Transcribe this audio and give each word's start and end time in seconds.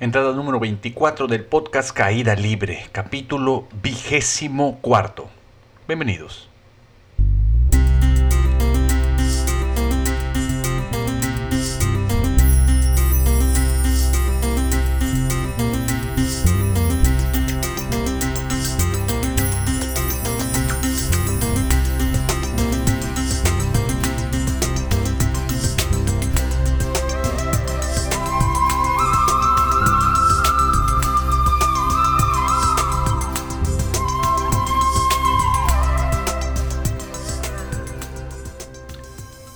Entrada 0.00 0.32
número 0.32 0.58
24 0.58 1.28
del 1.28 1.44
podcast 1.44 1.92
Caída 1.92 2.34
Libre, 2.34 2.86
capítulo 2.90 3.68
vigésimo 3.80 4.80
cuarto. 4.80 5.28
Bienvenidos. 5.86 6.48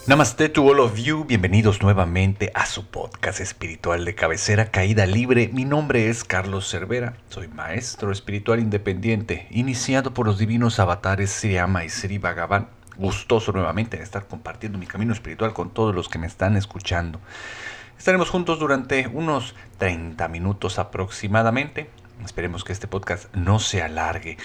Namaste 0.09 0.49
to 0.49 0.67
all 0.67 0.81
of 0.81 0.97
you, 0.97 1.25
bienvenidos 1.25 1.83
nuevamente 1.83 2.51
a 2.55 2.65
su 2.65 2.87
podcast 2.87 3.41
espiritual 3.41 4.07
de 4.07 4.15
cabecera 4.15 4.71
Caída 4.71 5.05
Libre. 5.05 5.51
Mi 5.53 5.67
nombre 5.67 6.09
es 6.09 6.25
Carlos 6.25 6.67
Cervera, 6.67 7.19
soy 7.29 7.49
maestro 7.49 8.11
espiritual 8.11 8.59
independiente, 8.59 9.47
iniciado 9.51 10.15
por 10.15 10.25
los 10.25 10.39
divinos 10.39 10.79
avatares 10.79 11.31
Sri 11.31 11.59
y 11.59 11.89
Sri 11.91 12.17
Bhagavan. 12.17 12.71
Gustoso 12.97 13.53
nuevamente 13.53 13.99
de 13.99 14.03
estar 14.03 14.27
compartiendo 14.27 14.79
mi 14.79 14.87
camino 14.87 15.13
espiritual 15.13 15.53
con 15.53 15.75
todos 15.75 15.95
los 15.95 16.09
que 16.09 16.19
me 16.19 16.27
están 16.27 16.57
escuchando. 16.57 17.21
Estaremos 17.99 18.31
juntos 18.31 18.59
durante 18.59 19.09
unos 19.09 19.55
30 19.77 20.27
minutos 20.29 20.79
aproximadamente 20.79 21.91
Esperemos 22.25 22.65
que 22.65 22.73
este 22.73 22.87
podcast 22.87 23.35
no 23.35 23.59
se 23.59 23.83
alargue. 23.83 24.37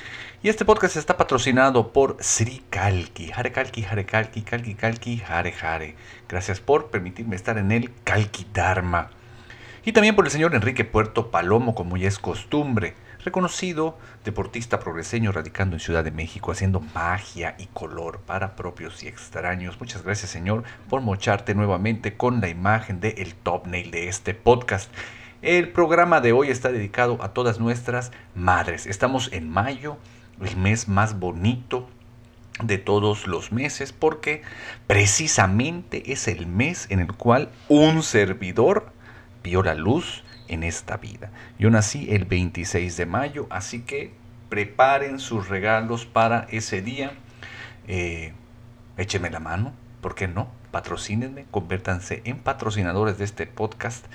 Y 0.42 0.50
este 0.50 0.66
podcast 0.66 0.96
está 0.96 1.18
patrocinado 1.18 1.92
por 1.92 2.18
Sri 2.20 2.64
Kalki. 2.70 3.32
Hare 3.32 3.52
Kalki, 3.52 3.84
Hare 3.84 4.06
Kalki, 4.06 4.42
Kalki 4.42 4.76
Kalki, 4.76 5.22
Hare 5.28 5.54
Hare. 5.62 5.96
Gracias 6.30 6.60
por 6.60 6.88
permitirme 6.92 7.36
estar 7.36 7.58
en 7.58 7.72
el 7.72 7.92
Kalki 8.04 8.48
Dharma. 8.54 9.10
Y 9.86 9.92
también 9.92 10.16
por 10.16 10.26
el 10.26 10.32
señor 10.32 10.56
Enrique 10.56 10.86
Puerto 10.86 11.30
Palomo, 11.30 11.76
como 11.76 11.98
ya 11.98 12.08
es 12.08 12.20
costumbre. 12.20 12.96
Reconocido 13.26 13.98
deportista 14.26 14.80
progreseño 14.80 15.32
radicando 15.32 15.76
en 15.76 15.80
Ciudad 15.80 16.04
de 16.04 16.12
México, 16.12 16.52
haciendo 16.52 16.80
magia 16.80 17.56
y 17.58 17.68
color 17.68 18.20
para 18.20 18.56
propios 18.56 19.04
y 19.04 19.08
extraños. 19.08 19.80
Muchas 19.80 20.04
gracias, 20.04 20.32
señor, 20.32 20.64
por 20.90 21.02
mocharte 21.02 21.56
nuevamente 21.56 22.16
con 22.16 22.42
la 22.42 22.50
imagen 22.50 23.00
del 23.00 23.18
el 23.18 23.36
top 23.36 23.68
nail 23.68 23.92
de 23.92 24.08
este 24.08 24.34
podcast. 24.34 24.92
El 25.44 25.68
programa 25.74 26.22
de 26.22 26.32
hoy 26.32 26.50
está 26.50 26.72
dedicado 26.72 27.22
a 27.22 27.34
todas 27.34 27.60
nuestras 27.60 28.14
madres. 28.34 28.88
Estamos 28.88 29.30
en 29.34 29.50
mayo, 29.50 29.98
el 30.40 30.56
mes 30.56 30.88
más 30.88 31.20
bonito 31.20 31.90
de 32.64 32.78
todos 32.78 33.28
los 33.28 33.52
meses, 33.52 33.92
porque 33.92 34.42
precisamente 34.88 36.14
es 36.14 36.30
el 36.30 36.48
mes 36.48 36.88
en 36.90 37.02
el 37.02 37.12
cual 37.12 37.50
un 37.68 38.04
servidor 38.04 38.94
vio 39.44 39.64
la 39.64 39.74
luz 39.74 40.24
en 40.48 40.64
esta 40.64 40.96
vida. 40.96 41.30
Yo 41.60 41.70
nací 41.70 42.08
el 42.10 42.24
26 42.24 42.96
de 42.96 43.06
mayo, 43.06 43.48
así 43.50 43.82
que 43.82 44.14
preparen 44.48 45.20
sus 45.20 45.50
regalos 45.50 46.06
para 46.06 46.48
ese 46.52 46.82
día. 46.82 47.12
Eh, 47.90 48.32
écheme 48.96 49.30
la 49.30 49.42
mano, 49.42 49.74
¿por 50.00 50.16
qué 50.16 50.30
no? 50.30 50.48
Patrocínenme, 50.72 51.48
convértanse 51.52 52.22
en 52.24 52.38
patrocinadores 52.40 53.18
de 53.18 53.26
este 53.26 53.46
podcast 53.46 54.06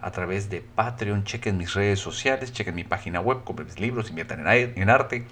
a 0.00 0.10
través 0.10 0.50
de 0.50 0.60
Patreon, 0.60 1.24
chequen 1.24 1.56
mis 1.56 1.74
redes 1.74 2.00
sociales, 2.00 2.52
chequen 2.52 2.74
mi 2.74 2.84
página 2.84 3.20
web, 3.20 3.44
compren 3.44 3.66
mis 3.66 3.80
libros, 3.80 4.10
inviertan 4.10 4.46
en, 4.46 4.90
arte, 4.90 5.26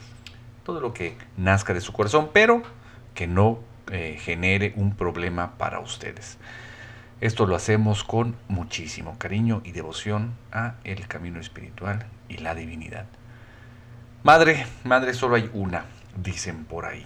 todo 0.65 0.81
lo 0.81 0.95
que 0.95 1.17
nazca 1.37 1.75
de 1.75 1.81
su 1.81 1.93
corazón, 1.93 2.31
pero 2.33 2.63
que 3.15 3.27
no 3.27 3.61
eh, 3.91 4.19
genere 4.21 4.73
un 4.77 4.95
problema 4.95 5.57
para 5.59 5.81
ustedes. 5.81 6.39
Esto 7.21 7.47
lo 7.47 7.55
hacemos 7.57 8.05
con 8.05 8.37
muchísimo 8.49 9.17
cariño 9.19 9.63
y 9.65 9.73
devoción 9.73 10.35
a 10.53 10.75
el 10.85 11.07
camino 11.07 11.41
espiritual 11.41 12.07
y 12.29 12.39
la 12.39 12.55
divinidad. 12.55 13.07
Madre, 14.23 14.67
madre 14.85 15.15
solo 15.15 15.37
hay 15.37 15.51
una, 15.53 15.85
dicen 16.17 16.65
por 16.65 16.87
ahí. 16.87 17.05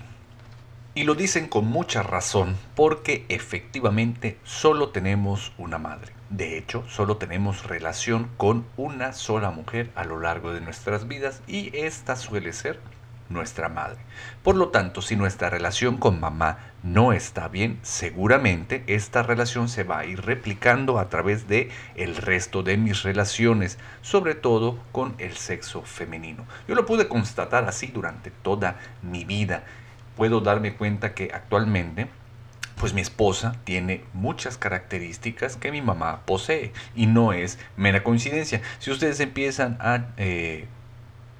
Y 0.94 1.04
lo 1.04 1.14
dicen 1.14 1.48
con 1.48 1.66
mucha 1.66 2.02
razón 2.02 2.56
porque 2.74 3.26
efectivamente 3.28 4.38
solo 4.44 4.88
tenemos 4.88 5.52
una 5.58 5.78
madre. 5.78 6.17
De 6.30 6.58
hecho, 6.58 6.84
solo 6.88 7.16
tenemos 7.16 7.64
relación 7.66 8.28
con 8.36 8.66
una 8.76 9.14
sola 9.14 9.50
mujer 9.50 9.90
a 9.94 10.04
lo 10.04 10.20
largo 10.20 10.52
de 10.52 10.60
nuestras 10.60 11.08
vidas 11.08 11.40
y 11.46 11.74
esta 11.74 12.16
suele 12.16 12.52
ser 12.52 12.78
nuestra 13.30 13.70
madre. 13.70 13.96
Por 14.42 14.54
lo 14.54 14.68
tanto, 14.68 15.00
si 15.00 15.16
nuestra 15.16 15.48
relación 15.48 15.96
con 15.96 16.20
mamá 16.20 16.58
no 16.82 17.14
está 17.14 17.48
bien, 17.48 17.78
seguramente 17.82 18.84
esta 18.88 19.22
relación 19.22 19.70
se 19.70 19.84
va 19.84 20.00
a 20.00 20.04
ir 20.04 20.20
replicando 20.20 20.98
a 20.98 21.08
través 21.08 21.48
de 21.48 21.70
el 21.94 22.14
resto 22.16 22.62
de 22.62 22.76
mis 22.76 23.04
relaciones, 23.04 23.78
sobre 24.02 24.34
todo 24.34 24.78
con 24.92 25.14
el 25.16 25.34
sexo 25.34 25.82
femenino. 25.82 26.44
Yo 26.66 26.74
lo 26.74 26.84
pude 26.84 27.08
constatar 27.08 27.64
así 27.64 27.86
durante 27.86 28.30
toda 28.30 28.76
mi 29.00 29.24
vida. 29.24 29.64
Puedo 30.14 30.40
darme 30.40 30.74
cuenta 30.74 31.14
que 31.14 31.30
actualmente 31.32 32.08
pues 32.78 32.94
mi 32.94 33.00
esposa 33.00 33.56
tiene 33.64 34.04
muchas 34.12 34.56
características 34.56 35.56
que 35.56 35.72
mi 35.72 35.82
mamá 35.82 36.22
posee 36.24 36.72
y 36.94 37.06
no 37.06 37.32
es 37.32 37.58
mera 37.76 38.02
coincidencia. 38.02 38.60
Si 38.78 38.90
ustedes 38.90 39.20
empiezan 39.20 39.76
a 39.80 40.06
eh, 40.16 40.66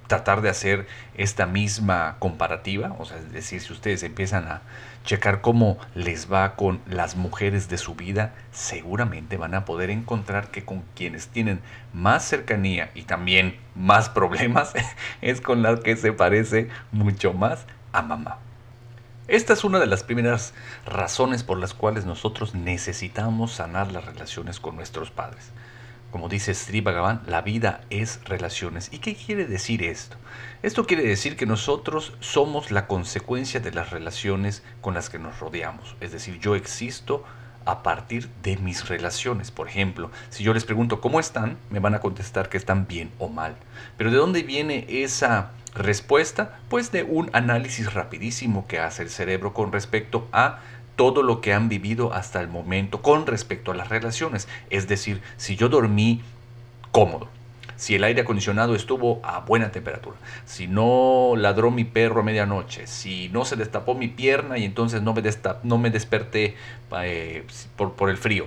tratar 0.08 0.40
de 0.40 0.48
hacer 0.48 0.86
esta 1.14 1.46
misma 1.46 2.16
comparativa, 2.18 2.96
o 2.98 3.04
sea, 3.04 3.18
es 3.18 3.32
decir, 3.32 3.60
si 3.60 3.72
ustedes 3.72 4.02
empiezan 4.02 4.48
a 4.48 4.62
checar 5.04 5.40
cómo 5.40 5.78
les 5.94 6.30
va 6.30 6.56
con 6.56 6.80
las 6.86 7.14
mujeres 7.14 7.68
de 7.68 7.78
su 7.78 7.94
vida, 7.94 8.34
seguramente 8.50 9.36
van 9.36 9.54
a 9.54 9.64
poder 9.64 9.90
encontrar 9.90 10.50
que 10.50 10.64
con 10.64 10.82
quienes 10.94 11.28
tienen 11.28 11.60
más 11.92 12.24
cercanía 12.24 12.90
y 12.94 13.02
también 13.02 13.56
más 13.74 14.08
problemas 14.08 14.72
es 15.22 15.40
con 15.40 15.62
las 15.62 15.80
que 15.80 15.96
se 15.96 16.12
parece 16.12 16.68
mucho 16.90 17.32
más 17.32 17.64
a 17.92 18.02
mamá. 18.02 18.38
Esta 19.28 19.52
es 19.52 19.62
una 19.62 19.78
de 19.78 19.86
las 19.86 20.04
primeras 20.04 20.54
razones 20.86 21.42
por 21.42 21.58
las 21.58 21.74
cuales 21.74 22.06
nosotros 22.06 22.54
necesitamos 22.54 23.52
sanar 23.52 23.92
las 23.92 24.06
relaciones 24.06 24.58
con 24.58 24.74
nuestros 24.74 25.10
padres. 25.10 25.50
Como 26.10 26.30
dice 26.30 26.54
Sri 26.54 26.80
Bhagavan, 26.80 27.20
la 27.26 27.42
vida 27.42 27.82
es 27.90 28.24
relaciones. 28.24 28.88
¿Y 28.90 29.00
qué 29.00 29.14
quiere 29.14 29.44
decir 29.44 29.82
esto? 29.82 30.16
Esto 30.62 30.86
quiere 30.86 31.02
decir 31.02 31.36
que 31.36 31.44
nosotros 31.44 32.14
somos 32.20 32.70
la 32.70 32.86
consecuencia 32.86 33.60
de 33.60 33.70
las 33.70 33.90
relaciones 33.90 34.62
con 34.80 34.94
las 34.94 35.10
que 35.10 35.18
nos 35.18 35.40
rodeamos. 35.40 35.94
Es 36.00 36.10
decir, 36.10 36.40
yo 36.40 36.54
existo 36.54 37.22
a 37.66 37.82
partir 37.82 38.30
de 38.42 38.56
mis 38.56 38.88
relaciones. 38.88 39.50
Por 39.50 39.68
ejemplo, 39.68 40.10
si 40.30 40.42
yo 40.42 40.54
les 40.54 40.64
pregunto 40.64 41.02
cómo 41.02 41.20
están, 41.20 41.58
me 41.68 41.80
van 41.80 41.94
a 41.94 42.00
contestar 42.00 42.48
que 42.48 42.56
están 42.56 42.88
bien 42.88 43.12
o 43.18 43.28
mal. 43.28 43.56
Pero 43.98 44.10
¿de 44.10 44.16
dónde 44.16 44.42
viene 44.42 44.86
esa 44.88 45.50
respuesta? 45.74 46.58
Pues 46.68 46.92
de 46.92 47.02
un 47.02 47.30
análisis 47.32 47.92
rapidísimo 47.92 48.66
que 48.66 48.78
hace 48.78 49.02
el 49.02 49.10
cerebro 49.10 49.54
con 49.54 49.72
respecto 49.72 50.28
a 50.32 50.60
todo 50.96 51.22
lo 51.22 51.40
que 51.40 51.52
han 51.52 51.68
vivido 51.68 52.12
hasta 52.12 52.40
el 52.40 52.48
momento 52.48 53.02
con 53.02 53.26
respecto 53.26 53.70
a 53.70 53.74
las 53.74 53.88
relaciones. 53.88 54.48
Es 54.70 54.88
decir, 54.88 55.22
si 55.36 55.56
yo 55.56 55.68
dormí 55.68 56.22
cómodo, 56.90 57.28
si 57.76 57.94
el 57.94 58.02
aire 58.02 58.22
acondicionado 58.22 58.74
estuvo 58.74 59.20
a 59.22 59.38
buena 59.40 59.70
temperatura, 59.70 60.16
si 60.44 60.66
no 60.66 61.34
ladró 61.36 61.70
mi 61.70 61.84
perro 61.84 62.22
a 62.22 62.24
medianoche, 62.24 62.88
si 62.88 63.28
no 63.28 63.44
se 63.44 63.54
destapó 63.54 63.94
mi 63.94 64.08
pierna 64.08 64.58
y 64.58 64.64
entonces 64.64 65.00
no 65.00 65.14
me, 65.14 65.22
no 65.62 65.78
me 65.78 65.90
desperté 65.90 66.56
eh, 67.02 67.46
por, 67.76 68.10
el 68.10 68.16
frío, 68.16 68.46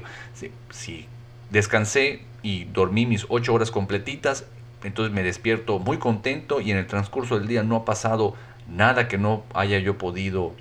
si 0.72 1.08
descansé 1.50 2.24
y 2.44 2.66
dormí 2.66 3.06
mis 3.06 3.26
ocho 3.30 3.54
horas 3.54 3.72
completitas, 3.72 4.46
entonces 4.84 5.14
me 5.14 5.24
despierto 5.24 5.80
muy 5.80 5.98
contento 5.98 6.62
y 6.62 6.72
en 6.72 6.78
el 6.78 6.88
transcurso 6.88 7.38
del 7.38 7.48
día 7.48 7.64
no 7.64 7.76
ha 7.76 7.86
pasado 7.86 8.36
nada 8.68 9.08
que 9.08 9.18
no 9.18 9.44
haya 9.54 9.80
yo 9.80 9.98
podido 9.98 10.54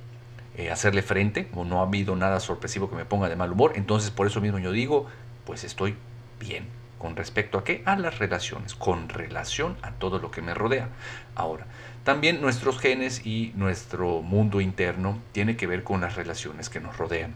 eh, 0.57 0.71
hacerle 0.71 1.03
frente 1.03 1.49
o 1.55 1.65
no 1.65 1.81
ha 1.81 1.87
habido 1.87 2.17
nada 2.17 2.41
sorpresivo 2.41 2.91
que 2.91 2.97
me 2.97 3.05
ponga 3.05 3.29
de 3.29 3.37
mal 3.37 3.53
humor. 3.53 3.73
Entonces 3.77 4.11
por 4.11 4.27
eso 4.27 4.41
mismo 4.41 4.59
yo 4.59 4.73
digo, 4.73 5.07
pues 5.45 5.65
estoy 5.65 5.95
bien. 6.39 6.67
¿Con 6.99 7.17
respecto 7.17 7.57
a 7.57 7.65
qué? 7.65 7.83
A 7.87 7.97
las 7.97 8.19
relaciones, 8.19 8.75
con 8.75 9.09
relación 9.09 9.79
a 9.81 9.93
todo 9.93 10.19
lo 10.19 10.31
que 10.31 10.43
me 10.43 10.53
rodea. 10.53 10.91
Ahora, 11.35 11.67
también 12.05 12.43
nuestros 12.43 12.79
genes 12.79 13.25
y 13.25 13.53
nuestro 13.57 14.21
mundo 14.21 14.61
interno 14.61 15.19
tiene 15.33 15.57
que 15.57 15.67
ver 15.67 15.83
con 15.83 16.03
las 16.03 16.17
relaciones 16.17 16.69
que 16.69 16.79
nos 16.79 16.99
rodean. 16.99 17.35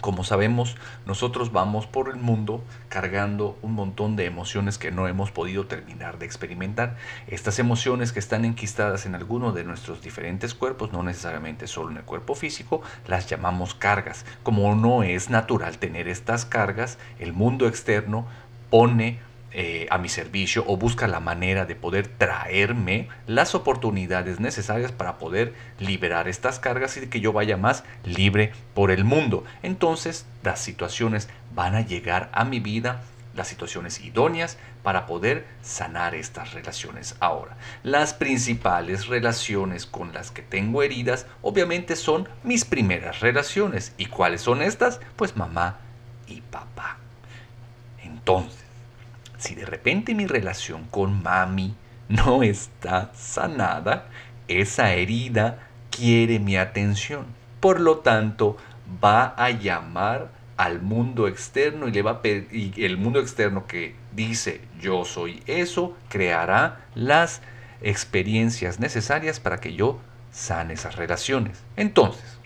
Como 0.00 0.24
sabemos, 0.24 0.76
nosotros 1.04 1.52
vamos 1.52 1.86
por 1.86 2.08
el 2.08 2.16
mundo 2.16 2.64
cargando 2.88 3.58
un 3.60 3.74
montón 3.74 4.16
de 4.16 4.24
emociones 4.24 4.78
que 4.78 4.90
no 4.90 5.06
hemos 5.08 5.30
podido 5.30 5.66
terminar 5.66 6.18
de 6.18 6.24
experimentar. 6.24 6.96
Estas 7.26 7.58
emociones 7.58 8.12
que 8.12 8.18
están 8.18 8.46
enquistadas 8.46 9.04
en 9.04 9.14
alguno 9.14 9.52
de 9.52 9.64
nuestros 9.64 10.00
diferentes 10.00 10.54
cuerpos, 10.54 10.90
no 10.92 11.02
necesariamente 11.02 11.66
solo 11.66 11.90
en 11.90 11.98
el 11.98 12.04
cuerpo 12.04 12.34
físico, 12.34 12.80
las 13.06 13.28
llamamos 13.28 13.74
cargas. 13.74 14.24
Como 14.42 14.74
no 14.74 15.02
es 15.02 15.28
natural 15.28 15.76
tener 15.78 16.08
estas 16.08 16.46
cargas, 16.46 16.96
el 17.18 17.34
mundo 17.34 17.68
externo 17.68 18.26
pone 18.70 19.18
eh, 19.52 19.88
a 19.90 19.98
mi 19.98 20.08
servicio 20.08 20.64
o 20.68 20.76
busca 20.76 21.08
la 21.08 21.18
manera 21.18 21.66
de 21.66 21.74
poder 21.74 22.06
traerme 22.06 23.08
las 23.26 23.56
oportunidades 23.56 24.38
necesarias 24.38 24.92
para 24.92 25.18
poder 25.18 25.54
liberar 25.80 26.28
estas 26.28 26.60
cargas 26.60 26.96
y 26.96 27.08
que 27.08 27.20
yo 27.20 27.32
vaya 27.32 27.56
más 27.56 27.82
libre 28.04 28.52
por 28.74 28.92
el 28.92 29.02
mundo. 29.02 29.44
Entonces 29.64 30.24
las 30.44 30.60
situaciones 30.60 31.28
van 31.52 31.74
a 31.74 31.80
llegar 31.80 32.30
a 32.32 32.44
mi 32.44 32.60
vida, 32.60 33.02
las 33.34 33.48
situaciones 33.48 34.00
idóneas 34.00 34.56
para 34.84 35.06
poder 35.06 35.44
sanar 35.62 36.14
estas 36.14 36.52
relaciones. 36.54 37.16
Ahora, 37.18 37.56
las 37.82 38.14
principales 38.14 39.08
relaciones 39.08 39.84
con 39.84 40.12
las 40.12 40.30
que 40.30 40.42
tengo 40.42 40.84
heridas 40.84 41.26
obviamente 41.42 41.96
son 41.96 42.28
mis 42.44 42.64
primeras 42.64 43.18
relaciones. 43.18 43.94
¿Y 43.96 44.06
cuáles 44.06 44.42
son 44.42 44.62
estas? 44.62 45.00
Pues 45.16 45.36
mamá 45.36 45.78
y 46.28 46.40
papá. 46.40 46.98
Entonces, 48.02 48.69
si 49.40 49.54
de 49.54 49.64
repente 49.64 50.14
mi 50.14 50.26
relación 50.26 50.84
con 50.84 51.22
mami 51.22 51.74
no 52.08 52.42
está 52.42 53.10
sanada, 53.14 54.06
esa 54.48 54.92
herida 54.92 55.68
quiere 55.90 56.38
mi 56.38 56.56
atención. 56.56 57.26
Por 57.60 57.80
lo 57.80 57.98
tanto, 57.98 58.56
va 59.02 59.34
a 59.36 59.50
llamar 59.50 60.30
al 60.56 60.82
mundo 60.82 61.26
externo 61.26 61.88
y, 61.88 61.92
le 61.92 62.02
va 62.02 62.20
a 62.22 62.26
y 62.26 62.72
el 62.84 62.98
mundo 62.98 63.18
externo 63.18 63.66
que 63.66 63.94
dice 64.12 64.60
yo 64.80 65.04
soy 65.04 65.42
eso, 65.46 65.96
creará 66.08 66.84
las 66.94 67.40
experiencias 67.80 68.78
necesarias 68.78 69.40
para 69.40 69.58
que 69.58 69.74
yo 69.74 70.00
sane 70.32 70.74
esas 70.74 70.96
relaciones. 70.96 71.62
Entonces, 71.76 72.38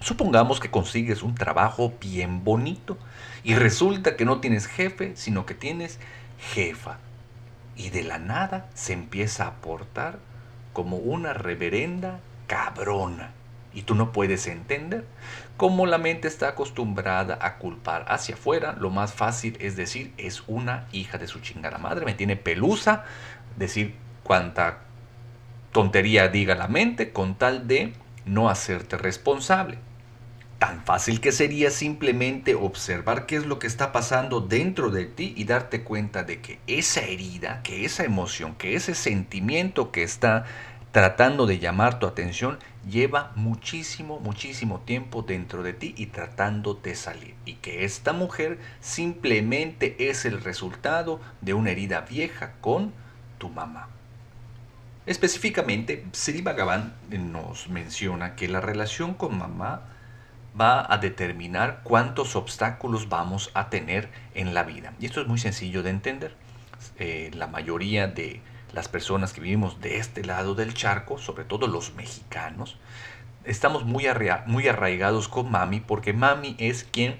supongamos 0.00 0.60
que 0.60 0.70
consigues 0.70 1.22
un 1.22 1.34
trabajo 1.34 1.92
bien 2.00 2.42
bonito 2.44 2.96
y 3.44 3.54
resulta 3.54 4.16
que 4.16 4.24
no 4.24 4.40
tienes 4.40 4.66
jefe, 4.66 5.12
sino 5.16 5.46
que 5.46 5.54
tienes 5.54 5.98
jefa. 6.42 6.98
Y 7.76 7.90
de 7.90 8.02
la 8.02 8.18
nada 8.18 8.68
se 8.74 8.92
empieza 8.92 9.46
a 9.46 9.54
portar 9.54 10.18
como 10.72 10.96
una 10.96 11.32
reverenda 11.32 12.20
cabrona. 12.46 13.30
Y 13.72 13.82
tú 13.82 13.94
no 13.94 14.12
puedes 14.12 14.46
entender. 14.46 15.06
Como 15.56 15.86
la 15.86 15.96
mente 15.96 16.28
está 16.28 16.48
acostumbrada 16.48 17.38
a 17.40 17.56
culpar 17.56 18.04
hacia 18.08 18.34
afuera, 18.34 18.74
lo 18.78 18.90
más 18.90 19.14
fácil 19.14 19.56
es 19.60 19.76
decir, 19.76 20.12
es 20.18 20.42
una 20.46 20.86
hija 20.92 21.16
de 21.16 21.26
su 21.26 21.40
chingada 21.40 21.78
madre, 21.78 22.04
me 22.04 22.14
tiene 22.14 22.36
pelusa, 22.36 23.04
decir 23.56 23.94
cuánta 24.22 24.80
tontería 25.72 26.28
diga 26.28 26.54
la 26.54 26.68
mente 26.68 27.12
con 27.12 27.34
tal 27.36 27.66
de 27.66 27.94
no 28.26 28.50
hacerte 28.50 28.98
responsable. 28.98 29.78
Tan 30.62 30.84
fácil 30.84 31.20
que 31.20 31.32
sería 31.32 31.72
simplemente 31.72 32.54
observar 32.54 33.26
qué 33.26 33.34
es 33.34 33.46
lo 33.46 33.58
que 33.58 33.66
está 33.66 33.90
pasando 33.90 34.40
dentro 34.40 34.92
de 34.92 35.06
ti 35.06 35.34
y 35.36 35.42
darte 35.42 35.82
cuenta 35.82 36.22
de 36.22 36.40
que 36.40 36.60
esa 36.68 37.00
herida, 37.00 37.64
que 37.64 37.84
esa 37.84 38.04
emoción, 38.04 38.54
que 38.54 38.76
ese 38.76 38.94
sentimiento 38.94 39.90
que 39.90 40.04
está 40.04 40.44
tratando 40.92 41.46
de 41.46 41.58
llamar 41.58 41.98
tu 41.98 42.06
atención 42.06 42.60
lleva 42.88 43.32
muchísimo, 43.34 44.20
muchísimo 44.20 44.78
tiempo 44.78 45.22
dentro 45.22 45.64
de 45.64 45.72
ti 45.72 45.96
y 45.96 46.06
tratando 46.06 46.74
de 46.74 46.94
salir. 46.94 47.34
Y 47.44 47.54
que 47.54 47.84
esta 47.84 48.12
mujer 48.12 48.60
simplemente 48.80 49.96
es 50.10 50.24
el 50.24 50.40
resultado 50.40 51.20
de 51.40 51.54
una 51.54 51.72
herida 51.72 52.02
vieja 52.02 52.52
con 52.60 52.92
tu 53.38 53.48
mamá. 53.48 53.88
Específicamente, 55.06 56.06
Sri 56.12 56.40
Bhagavan 56.40 56.94
nos 57.10 57.68
menciona 57.68 58.36
que 58.36 58.46
la 58.46 58.60
relación 58.60 59.14
con 59.14 59.36
mamá 59.36 59.88
va 60.58 60.86
a 60.92 60.98
determinar 60.98 61.80
cuántos 61.82 62.36
obstáculos 62.36 63.08
vamos 63.08 63.50
a 63.54 63.70
tener 63.70 64.10
en 64.34 64.54
la 64.54 64.62
vida. 64.64 64.92
Y 65.00 65.06
esto 65.06 65.20
es 65.20 65.26
muy 65.26 65.38
sencillo 65.38 65.82
de 65.82 65.90
entender. 65.90 66.34
Eh, 66.98 67.30
la 67.34 67.46
mayoría 67.46 68.06
de 68.06 68.40
las 68.72 68.88
personas 68.88 69.32
que 69.32 69.40
vivimos 69.40 69.80
de 69.80 69.98
este 69.98 70.24
lado 70.24 70.54
del 70.54 70.74
charco, 70.74 71.18
sobre 71.18 71.44
todo 71.44 71.66
los 71.66 71.94
mexicanos, 71.94 72.78
estamos 73.44 73.84
muy, 73.84 74.06
muy 74.46 74.68
arraigados 74.68 75.28
con 75.28 75.50
mami 75.50 75.80
porque 75.80 76.12
mami 76.12 76.56
es 76.58 76.84
quien 76.84 77.18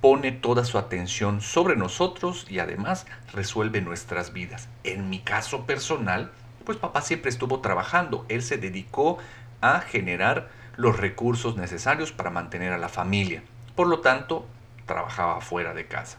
pone 0.00 0.30
toda 0.32 0.64
su 0.64 0.78
atención 0.78 1.40
sobre 1.40 1.76
nosotros 1.76 2.46
y 2.48 2.60
además 2.60 3.06
resuelve 3.32 3.80
nuestras 3.80 4.32
vidas. 4.32 4.68
En 4.84 5.10
mi 5.10 5.18
caso 5.20 5.66
personal, 5.66 6.30
pues 6.64 6.78
papá 6.78 7.00
siempre 7.00 7.30
estuvo 7.30 7.60
trabajando, 7.60 8.24
él 8.28 8.42
se 8.42 8.58
dedicó 8.58 9.18
a 9.60 9.80
generar 9.80 10.50
los 10.78 10.96
recursos 10.96 11.56
necesarios 11.56 12.12
para 12.12 12.30
mantener 12.30 12.72
a 12.72 12.78
la 12.78 12.88
familia. 12.88 13.42
Por 13.74 13.88
lo 13.88 13.98
tanto, 13.98 14.46
trabajaba 14.86 15.40
fuera 15.40 15.74
de 15.74 15.86
casa. 15.86 16.18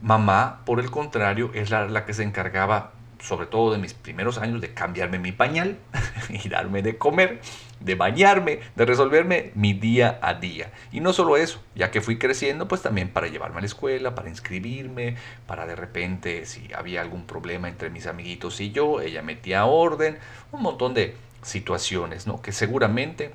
Mamá, 0.00 0.62
por 0.64 0.80
el 0.80 0.90
contrario, 0.90 1.50
es 1.52 1.70
la, 1.70 2.06
que 2.06 2.14
se 2.14 2.22
encargaba, 2.22 2.92
sobre 3.20 3.46
todo 3.46 3.70
de 3.72 3.78
mis 3.78 3.92
primeros 3.92 4.38
años, 4.38 4.62
de 4.62 4.72
cambiarme 4.72 5.18
mi 5.18 5.32
pañal 5.32 5.76
y 6.30 6.48
darme 6.48 6.80
de 6.80 6.96
comer, 6.96 7.42
de 7.80 7.94
bañarme, 7.94 8.60
de 8.74 8.86
resolverme 8.86 9.52
mi 9.54 9.74
día 9.74 10.18
a 10.22 10.32
día. 10.32 10.72
Y 10.90 11.00
no 11.00 11.12
solo 11.12 11.36
eso, 11.36 11.62
ya 11.74 11.90
que 11.90 12.00
fui 12.00 12.16
creciendo, 12.16 12.68
pues 12.68 12.80
también 12.80 13.10
para 13.10 13.26
llevarme 13.26 13.58
a 13.58 13.60
la 13.60 13.66
escuela, 13.66 14.14
para 14.14 14.30
inscribirme, 14.30 15.16
para 15.46 15.66
de 15.66 15.76
repente, 15.76 16.46
si 16.46 16.72
había 16.72 17.02
algún 17.02 17.26
problema 17.26 17.68
entre 17.68 17.90
mis 17.90 18.06
amiguitos 18.06 18.62
y 18.62 18.70
yo, 18.70 19.02
ella 19.02 19.20
metía 19.20 19.66
orden, 19.66 20.16
un 20.52 20.62
montón 20.62 20.94
de 20.94 21.16
situaciones, 21.42 22.26
¿no? 22.26 22.40
Que 22.40 22.52
seguramente 22.52 23.32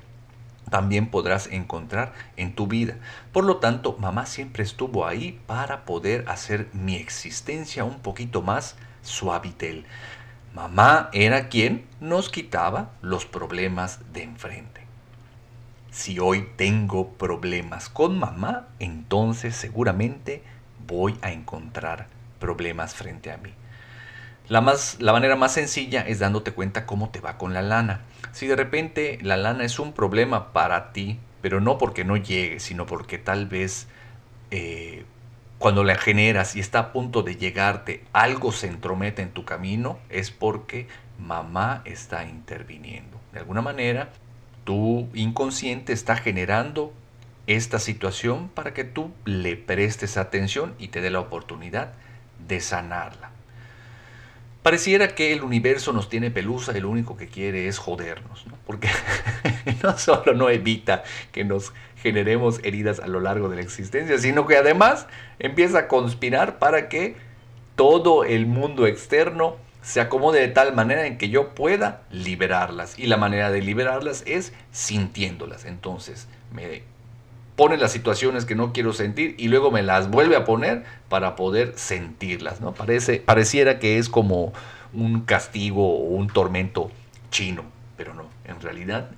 también 0.70 1.10
podrás 1.10 1.46
encontrar 1.48 2.12
en 2.36 2.54
tu 2.54 2.66
vida. 2.66 2.96
Por 3.32 3.44
lo 3.44 3.58
tanto, 3.58 3.96
mamá 3.98 4.26
siempre 4.26 4.62
estuvo 4.62 5.06
ahí 5.06 5.40
para 5.46 5.84
poder 5.84 6.24
hacer 6.28 6.68
mi 6.72 6.96
existencia 6.96 7.84
un 7.84 8.00
poquito 8.00 8.42
más 8.42 8.76
suavitel. 9.02 9.84
Mamá 10.54 11.10
era 11.12 11.48
quien 11.48 11.86
nos 12.00 12.28
quitaba 12.28 12.90
los 13.02 13.26
problemas 13.26 14.00
de 14.12 14.22
enfrente. 14.22 14.82
Si 15.90 16.18
hoy 16.18 16.48
tengo 16.56 17.10
problemas 17.10 17.88
con 17.88 18.18
mamá, 18.18 18.66
entonces 18.78 19.54
seguramente 19.54 20.42
voy 20.86 21.16
a 21.22 21.32
encontrar 21.32 22.08
problemas 22.38 22.94
frente 22.94 23.30
a 23.30 23.36
mí. 23.36 23.52
La, 24.48 24.60
más, 24.60 24.96
la 25.00 25.12
manera 25.12 25.36
más 25.36 25.52
sencilla 25.52 26.02
es 26.02 26.18
dándote 26.18 26.52
cuenta 26.52 26.84
cómo 26.84 27.08
te 27.08 27.20
va 27.20 27.38
con 27.38 27.54
la 27.54 27.62
lana. 27.62 28.02
Si 28.32 28.46
de 28.46 28.56
repente 28.56 29.18
la 29.22 29.36
lana 29.36 29.64
es 29.64 29.78
un 29.78 29.92
problema 29.92 30.52
para 30.52 30.92
ti, 30.92 31.18
pero 31.40 31.60
no 31.60 31.78
porque 31.78 32.04
no 32.04 32.16
llegue, 32.16 32.60
sino 32.60 32.84
porque 32.84 33.16
tal 33.16 33.46
vez 33.46 33.86
eh, 34.50 35.04
cuando 35.58 35.82
la 35.82 35.96
generas 35.96 36.56
y 36.56 36.60
está 36.60 36.78
a 36.78 36.92
punto 36.92 37.22
de 37.22 37.36
llegarte, 37.36 38.04
algo 38.12 38.52
se 38.52 38.66
entromete 38.66 39.22
en 39.22 39.30
tu 39.30 39.46
camino, 39.46 39.98
es 40.10 40.30
porque 40.30 40.88
mamá 41.18 41.80
está 41.86 42.24
interviniendo. 42.24 43.18
De 43.32 43.38
alguna 43.38 43.62
manera, 43.62 44.10
tu 44.64 45.08
inconsciente 45.14 45.94
está 45.94 46.16
generando 46.16 46.92
esta 47.46 47.78
situación 47.78 48.48
para 48.48 48.74
que 48.74 48.84
tú 48.84 49.10
le 49.24 49.56
prestes 49.56 50.16
atención 50.16 50.74
y 50.78 50.88
te 50.88 51.00
dé 51.00 51.10
la 51.10 51.20
oportunidad 51.20 51.94
de 52.46 52.60
sanarla. 52.60 53.33
Pareciera 54.64 55.08
que 55.08 55.34
el 55.34 55.42
universo 55.42 55.92
nos 55.92 56.08
tiene 56.08 56.30
pelusa 56.30 56.74
y 56.74 56.80
lo 56.80 56.88
único 56.88 57.18
que 57.18 57.28
quiere 57.28 57.68
es 57.68 57.76
jodernos, 57.76 58.46
¿no? 58.46 58.56
porque 58.66 58.88
no 59.82 59.98
solo 59.98 60.32
no 60.32 60.48
evita 60.48 61.04
que 61.32 61.44
nos 61.44 61.74
generemos 61.98 62.60
heridas 62.64 62.98
a 62.98 63.06
lo 63.06 63.20
largo 63.20 63.50
de 63.50 63.56
la 63.56 63.62
existencia, 63.62 64.16
sino 64.16 64.46
que 64.46 64.56
además 64.56 65.06
empieza 65.38 65.80
a 65.80 65.86
conspirar 65.86 66.58
para 66.58 66.88
que 66.88 67.14
todo 67.76 68.24
el 68.24 68.46
mundo 68.46 68.86
externo 68.86 69.58
se 69.82 70.00
acomode 70.00 70.40
de 70.40 70.48
tal 70.48 70.74
manera 70.74 71.06
en 71.06 71.18
que 71.18 71.28
yo 71.28 71.50
pueda 71.54 72.00
liberarlas. 72.10 72.98
Y 72.98 73.06
la 73.06 73.18
manera 73.18 73.50
de 73.50 73.60
liberarlas 73.60 74.22
es 74.26 74.54
sintiéndolas. 74.72 75.66
Entonces 75.66 76.26
me 76.54 76.84
pone 77.56 77.76
las 77.76 77.92
situaciones 77.92 78.44
que 78.44 78.54
no 78.54 78.72
quiero 78.72 78.92
sentir 78.92 79.34
y 79.38 79.48
luego 79.48 79.70
me 79.70 79.82
las 79.82 80.10
vuelve 80.10 80.36
a 80.36 80.44
poner 80.44 80.84
para 81.08 81.36
poder 81.36 81.74
sentirlas, 81.76 82.60
¿no? 82.60 82.74
Parece, 82.74 83.20
pareciera 83.20 83.78
que 83.78 83.98
es 83.98 84.08
como 84.08 84.52
un 84.92 85.20
castigo 85.22 85.98
o 85.98 86.02
un 86.14 86.28
tormento 86.28 86.90
chino, 87.30 87.64
pero 87.96 88.14
no, 88.14 88.26
en 88.44 88.60
realidad 88.60 89.10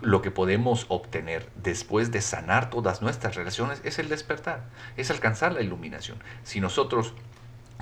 lo 0.00 0.22
que 0.22 0.30
podemos 0.30 0.86
obtener 0.88 1.48
después 1.62 2.12
de 2.12 2.20
sanar 2.20 2.70
todas 2.70 3.00
nuestras 3.00 3.36
relaciones 3.36 3.80
es 3.84 3.98
el 3.98 4.08
despertar, 4.08 4.64
es 4.96 5.10
alcanzar 5.10 5.52
la 5.52 5.62
iluminación. 5.62 6.18
Si 6.42 6.60
nosotros 6.60 7.14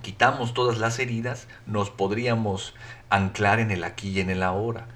quitamos 0.03 0.55
todas 0.55 0.79
las 0.79 0.99
heridas, 0.99 1.49
nos 1.67 1.91
podríamos 1.91 2.75
anclar 3.11 3.61
en 3.61 3.71
el 3.71 3.85
aquí 3.85 4.11
y 4.11 4.21
en 4.21 4.31
el 4.31 4.43
ahora 4.43 4.87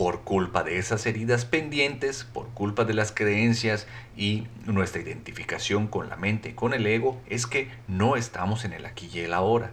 por 0.00 0.22
culpa 0.22 0.64
de 0.64 0.78
esas 0.78 1.04
heridas 1.04 1.44
pendientes, 1.44 2.24
por 2.24 2.48
culpa 2.54 2.86
de 2.86 2.94
las 2.94 3.12
creencias 3.12 3.86
y 4.16 4.46
nuestra 4.64 5.02
identificación 5.02 5.88
con 5.88 6.08
la 6.08 6.16
mente 6.16 6.48
y 6.48 6.52
con 6.54 6.72
el 6.72 6.86
ego, 6.86 7.20
es 7.26 7.46
que 7.46 7.70
no 7.86 8.16
estamos 8.16 8.64
en 8.64 8.72
el 8.72 8.86
aquí 8.86 9.10
y 9.12 9.18
el 9.18 9.34
ahora. 9.34 9.72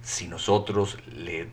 Si 0.00 0.26
nosotros 0.26 0.96
le, 1.14 1.48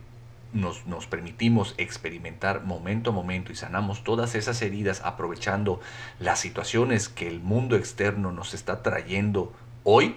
nos, 0.54 0.88
nos 0.88 1.08
permitimos 1.08 1.76
experimentar 1.78 2.64
momento 2.64 3.10
a 3.10 3.14
momento 3.14 3.52
y 3.52 3.56
sanamos 3.56 4.06
todas 4.06 4.34
esas 4.36 4.62
heridas 4.62 5.02
aprovechando 5.04 5.82
las 6.18 6.40
situaciones 6.40 7.10
que 7.10 7.28
el 7.28 7.42
mundo 7.42 7.76
externo 7.76 8.32
nos 8.32 8.54
está 8.54 8.82
trayendo 8.82 9.52
hoy, 9.84 10.16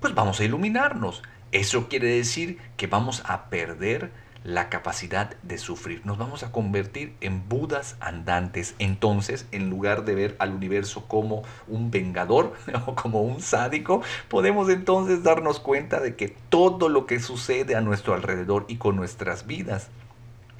pues 0.00 0.12
vamos 0.12 0.40
a 0.40 0.44
iluminarnos. 0.44 1.22
Eso 1.52 1.86
quiere 1.86 2.08
decir 2.08 2.58
que 2.76 2.88
vamos 2.88 3.22
a 3.26 3.48
perder 3.48 4.10
la 4.46 4.68
capacidad 4.68 5.34
de 5.42 5.58
sufrir. 5.58 6.02
Nos 6.06 6.18
vamos 6.18 6.44
a 6.44 6.52
convertir 6.52 7.16
en 7.20 7.48
budas 7.48 7.96
andantes. 7.98 8.76
Entonces, 8.78 9.48
en 9.50 9.70
lugar 9.70 10.04
de 10.04 10.14
ver 10.14 10.36
al 10.38 10.54
universo 10.54 11.08
como 11.08 11.42
un 11.66 11.90
vengador 11.90 12.54
o 12.86 12.94
como 12.94 13.22
un 13.22 13.40
sádico, 13.40 14.02
podemos 14.28 14.70
entonces 14.70 15.24
darnos 15.24 15.58
cuenta 15.58 15.98
de 15.98 16.14
que 16.14 16.28
todo 16.28 16.88
lo 16.88 17.06
que 17.06 17.18
sucede 17.18 17.74
a 17.74 17.80
nuestro 17.80 18.14
alrededor 18.14 18.66
y 18.68 18.76
con 18.76 18.94
nuestras 18.94 19.48
vidas 19.48 19.88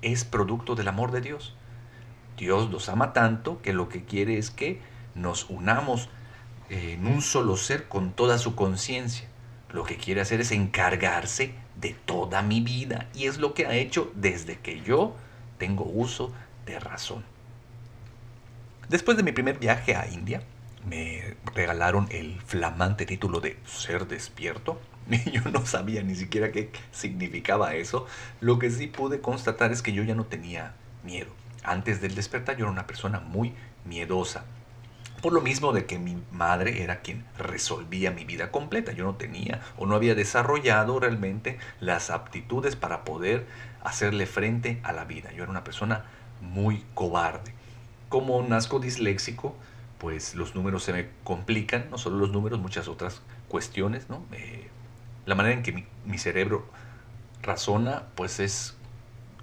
es 0.02 0.24
producto 0.24 0.74
del 0.74 0.88
amor 0.88 1.12
de 1.12 1.20
Dios. 1.20 1.54
Dios 2.36 2.68
nos 2.70 2.88
ama 2.88 3.12
tanto 3.12 3.62
que 3.62 3.72
lo 3.72 3.88
que 3.88 4.04
quiere 4.04 4.36
es 4.36 4.50
que 4.50 4.80
nos 5.14 5.48
unamos 5.48 6.08
en 6.70 7.06
un 7.06 7.22
solo 7.22 7.56
ser 7.56 7.86
con 7.86 8.10
toda 8.10 8.38
su 8.38 8.56
conciencia. 8.56 9.28
Lo 9.70 9.84
que 9.84 9.96
quiere 9.96 10.22
hacer 10.22 10.40
es 10.40 10.50
encargarse 10.50 11.54
de 11.80 11.94
toda 12.04 12.42
mi 12.42 12.60
vida 12.60 13.08
y 13.14 13.26
es 13.26 13.38
lo 13.38 13.54
que 13.54 13.66
ha 13.66 13.74
hecho 13.74 14.10
desde 14.14 14.58
que 14.58 14.80
yo 14.82 15.16
tengo 15.58 15.84
uso 15.84 16.32
de 16.64 16.80
razón. 16.80 17.24
Después 18.88 19.16
de 19.16 19.22
mi 19.22 19.32
primer 19.32 19.58
viaje 19.58 19.96
a 19.96 20.06
India, 20.08 20.42
me 20.88 21.36
regalaron 21.54 22.06
el 22.10 22.40
flamante 22.40 23.06
título 23.06 23.40
de 23.40 23.58
ser 23.66 24.06
despierto. 24.06 24.80
Yo 25.32 25.42
no 25.52 25.64
sabía 25.66 26.02
ni 26.02 26.14
siquiera 26.14 26.50
qué 26.52 26.70
significaba 26.92 27.74
eso. 27.74 28.06
Lo 28.40 28.58
que 28.58 28.70
sí 28.70 28.86
pude 28.86 29.20
constatar 29.20 29.72
es 29.72 29.82
que 29.82 29.92
yo 29.92 30.02
ya 30.02 30.16
no 30.16 30.26
tenía 30.26 30.74
miedo. 31.04 31.30
Antes 31.62 32.00
del 32.00 32.16
despertar 32.16 32.56
yo 32.56 32.64
era 32.64 32.72
una 32.72 32.88
persona 32.88 33.20
muy 33.20 33.54
miedosa. 33.84 34.44
Lo 35.30 35.40
mismo 35.40 35.72
de 35.72 35.86
que 35.86 35.98
mi 35.98 36.16
madre 36.30 36.82
era 36.82 37.00
quien 37.00 37.24
resolvía 37.38 38.10
mi 38.10 38.24
vida 38.24 38.50
completa. 38.50 38.92
Yo 38.92 39.04
no 39.04 39.16
tenía 39.16 39.60
o 39.76 39.86
no 39.86 39.94
había 39.94 40.14
desarrollado 40.14 41.00
realmente 41.00 41.58
las 41.80 42.10
aptitudes 42.10 42.76
para 42.76 43.04
poder 43.04 43.46
hacerle 43.82 44.26
frente 44.26 44.80
a 44.82 44.92
la 44.92 45.04
vida. 45.04 45.32
Yo 45.32 45.42
era 45.42 45.50
una 45.50 45.64
persona 45.64 46.04
muy 46.40 46.84
cobarde. 46.94 47.52
Como 48.08 48.40
nazco 48.42 48.78
disléxico, 48.78 49.56
pues 49.98 50.34
los 50.34 50.54
números 50.54 50.84
se 50.84 50.92
me 50.92 51.08
complican, 51.24 51.90
no 51.90 51.98
solo 51.98 52.18
los 52.18 52.30
números, 52.30 52.60
muchas 52.60 52.88
otras 52.88 53.22
cuestiones, 53.48 54.08
¿no? 54.08 54.24
Eh, 54.32 54.68
la 55.24 55.34
manera 55.34 55.54
en 55.54 55.62
que 55.62 55.72
mi, 55.72 55.84
mi 56.04 56.18
cerebro 56.18 56.66
razona, 57.42 58.04
pues 58.14 58.40
es 58.40 58.76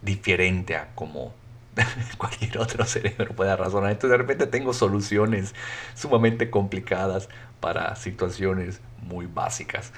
diferente 0.02 0.76
a 0.76 0.94
como 0.96 1.34
cualquier 2.18 2.58
otro 2.60 2.86
cerebro 2.86 3.34
pueda 3.36 3.56
razonar. 3.56 3.92
Entonces 3.92 4.12
de 4.12 4.18
repente 4.18 4.48
tengo 4.48 4.74
soluciones 4.74 5.54
sumamente 5.96 6.50
complicadas 6.50 7.30
para 7.60 7.96
situaciones 7.96 8.82
muy 9.02 9.26
básicas. 9.26 9.94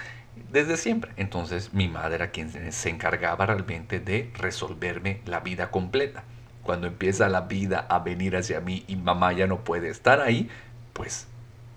Desde 0.51 0.77
siempre. 0.77 1.11
Entonces 1.17 1.73
mi 1.73 1.87
madre 1.87 2.15
era 2.15 2.31
quien 2.31 2.71
se 2.71 2.89
encargaba 2.89 3.45
realmente 3.45 3.99
de 3.99 4.31
resolverme 4.35 5.21
la 5.25 5.39
vida 5.39 5.71
completa. 5.71 6.23
Cuando 6.63 6.87
empieza 6.87 7.29
la 7.29 7.41
vida 7.41 7.85
a 7.89 7.99
venir 7.99 8.35
hacia 8.35 8.59
mí 8.59 8.83
y 8.87 8.95
mamá 8.95 9.33
ya 9.33 9.47
no 9.47 9.63
puede 9.63 9.89
estar 9.89 10.19
ahí, 10.19 10.49
pues 10.93 11.27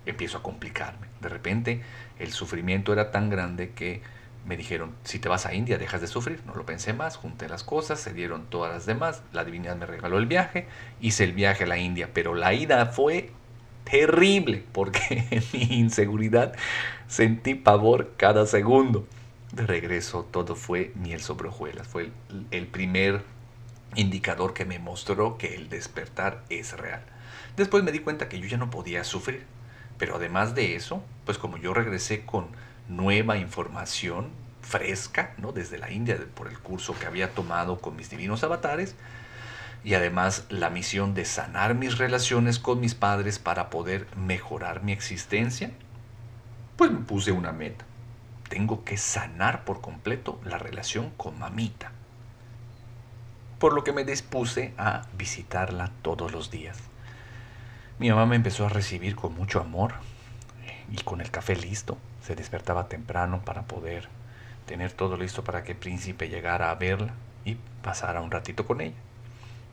empiezo 0.05 0.39
a 0.39 0.43
complicarme. 0.43 1.07
De 1.21 1.29
repente 1.29 1.81
el 2.17 2.31
sufrimiento 2.31 2.91
era 2.91 3.11
tan 3.11 3.29
grande 3.29 3.71
que 3.71 4.01
me 4.49 4.57
dijeron, 4.57 4.95
si 5.03 5.19
te 5.19 5.29
vas 5.29 5.45
a 5.45 5.53
India 5.53 5.77
dejas 5.77 6.01
de 6.01 6.07
sufrir. 6.07 6.41
No 6.47 6.55
lo 6.55 6.65
pensé 6.65 6.91
más, 6.91 7.17
junté 7.17 7.47
las 7.47 7.63
cosas, 7.63 7.99
se 7.99 8.13
dieron 8.13 8.47
todas 8.47 8.73
las 8.73 8.87
demás, 8.87 9.21
la 9.31 9.45
divinidad 9.45 9.75
me 9.75 9.85
regaló 9.85 10.17
el 10.17 10.25
viaje, 10.25 10.65
hice 10.99 11.23
el 11.23 11.33
viaje 11.33 11.65
a 11.65 11.67
la 11.67 11.77
India, 11.77 12.09
pero 12.15 12.33
la 12.33 12.51
ida 12.55 12.87
fue 12.87 13.29
terrible 13.83 14.65
porque 14.71 15.27
en 15.29 15.43
mi 15.53 15.77
inseguridad 15.77 16.53
sentí 17.07 17.53
pavor 17.53 18.13
cada 18.17 18.47
segundo. 18.47 19.07
De 19.51 19.67
regreso 19.67 20.27
todo 20.31 20.55
fue 20.55 20.93
miel 20.95 21.21
sobre 21.21 21.49
hojuelas, 21.49 21.87
fue 21.87 22.09
el, 22.29 22.47
el 22.49 22.65
primer 22.65 23.21
indicador 23.95 24.55
que 24.55 24.65
me 24.65 24.79
mostró 24.79 25.37
que 25.37 25.53
el 25.53 25.69
despertar 25.69 26.43
es 26.49 26.75
real. 26.75 27.03
Después 27.55 27.83
me 27.83 27.91
di 27.91 27.99
cuenta 27.99 28.29
que 28.29 28.39
yo 28.39 28.47
ya 28.47 28.57
no 28.57 28.71
podía 28.71 29.03
sufrir, 29.03 29.45
pero 29.99 30.15
además 30.15 30.55
de 30.55 30.75
eso, 30.75 31.03
pues 31.25 31.37
como 31.37 31.57
yo 31.57 31.75
regresé 31.75 32.25
con 32.25 32.47
nueva 32.87 33.37
información 33.37 34.38
fresca, 34.69 35.33
¿no? 35.37 35.51
Desde 35.51 35.79
la 35.79 35.91
India, 35.91 36.17
por 36.35 36.47
el 36.47 36.59
curso 36.59 36.97
que 36.97 37.07
había 37.07 37.33
tomado 37.33 37.79
con 37.79 37.95
mis 37.95 38.09
divinos 38.09 38.43
avatares, 38.43 38.95
y 39.83 39.95
además 39.95 40.45
la 40.49 40.69
misión 40.69 41.13
de 41.15 41.25
sanar 41.25 41.73
mis 41.73 41.97
relaciones 41.97 42.59
con 42.59 42.79
mis 42.79 42.93
padres 42.93 43.39
para 43.39 43.69
poder 43.69 44.05
mejorar 44.15 44.83
mi 44.83 44.91
existencia, 44.91 45.71
pues 46.77 46.91
me 46.91 46.99
puse 46.99 47.31
una 47.31 47.51
meta. 47.51 47.85
Tengo 48.47 48.83
que 48.83 48.97
sanar 48.97 49.65
por 49.65 49.81
completo 49.81 50.39
la 50.43 50.57
relación 50.57 51.09
con 51.17 51.39
mamita. 51.39 51.91
Por 53.57 53.73
lo 53.73 53.83
que 53.83 53.93
me 53.93 54.05
dispuse 54.05 54.73
a 54.77 55.01
visitarla 55.17 55.91
todos 56.01 56.31
los 56.31 56.51
días. 56.51 56.77
Mi 57.97 58.09
mamá 58.09 58.25
me 58.25 58.35
empezó 58.35 58.65
a 58.65 58.69
recibir 58.69 59.15
con 59.15 59.33
mucho 59.33 59.59
amor 59.59 59.93
y 60.91 60.97
con 61.03 61.21
el 61.21 61.31
café 61.31 61.55
listo 61.55 61.97
se 62.21 62.35
despertaba 62.35 62.87
temprano 62.87 63.41
para 63.43 63.63
poder 63.63 64.18
tener 64.69 64.91
todo 64.91 65.17
listo 65.17 65.43
para 65.43 65.63
que 65.63 65.71
el 65.71 65.79
príncipe 65.79 66.29
llegara 66.29 66.69
a 66.69 66.75
verla 66.75 67.15
y 67.43 67.57
pasara 67.81 68.21
un 68.21 68.29
ratito 68.29 68.67
con 68.67 68.81
ella. 68.81 68.95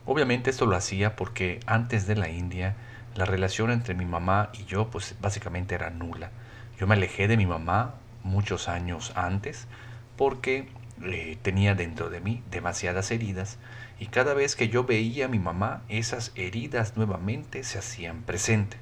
Obviamente 0.07 0.49
esto 0.49 0.65
lo 0.65 0.75
hacía 0.75 1.15
porque 1.15 1.59
antes 1.67 2.07
de 2.07 2.15
la 2.15 2.29
India 2.29 2.75
la 3.13 3.25
relación 3.25 3.69
entre 3.69 3.93
mi 3.93 4.05
mamá 4.05 4.49
y 4.53 4.65
yo 4.65 4.89
pues 4.89 5.15
básicamente 5.21 5.75
era 5.75 5.91
nula. 5.91 6.31
Yo 6.79 6.87
me 6.87 6.95
alejé 6.95 7.27
de 7.27 7.37
mi 7.37 7.45
mamá 7.45 7.93
muchos 8.23 8.67
años 8.69 9.13
antes 9.15 9.67
porque 10.15 10.67
eh, 11.03 11.37
tenía 11.43 11.75
dentro 11.75 12.09
de 12.09 12.19
mí 12.19 12.41
demasiadas 12.49 13.11
heridas 13.11 13.59
y 13.99 14.07
cada 14.07 14.33
vez 14.33 14.55
que 14.55 14.67
yo 14.67 14.83
veía 14.83 15.25
a 15.25 15.29
mi 15.29 15.37
mamá 15.37 15.83
esas 15.89 16.31
heridas 16.33 16.97
nuevamente 16.97 17.63
se 17.63 17.77
hacían 17.77 18.23
presentes. 18.23 18.79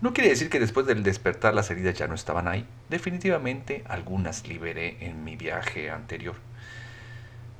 No 0.00 0.14
quiere 0.14 0.30
decir 0.30 0.48
que 0.48 0.60
después 0.60 0.86
del 0.86 1.02
despertar 1.02 1.52
las 1.52 1.70
heridas 1.70 1.94
ya 1.94 2.06
no 2.06 2.14
estaban 2.14 2.48
ahí. 2.48 2.66
Definitivamente 2.88 3.84
algunas 3.86 4.46
liberé 4.46 4.96
en 5.00 5.24
mi 5.24 5.36
viaje 5.36 5.90
anterior. 5.90 6.36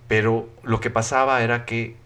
Pero 0.08 0.48
lo 0.62 0.80
que 0.80 0.88
pasaba 0.88 1.42
era 1.42 1.66
que 1.66 1.96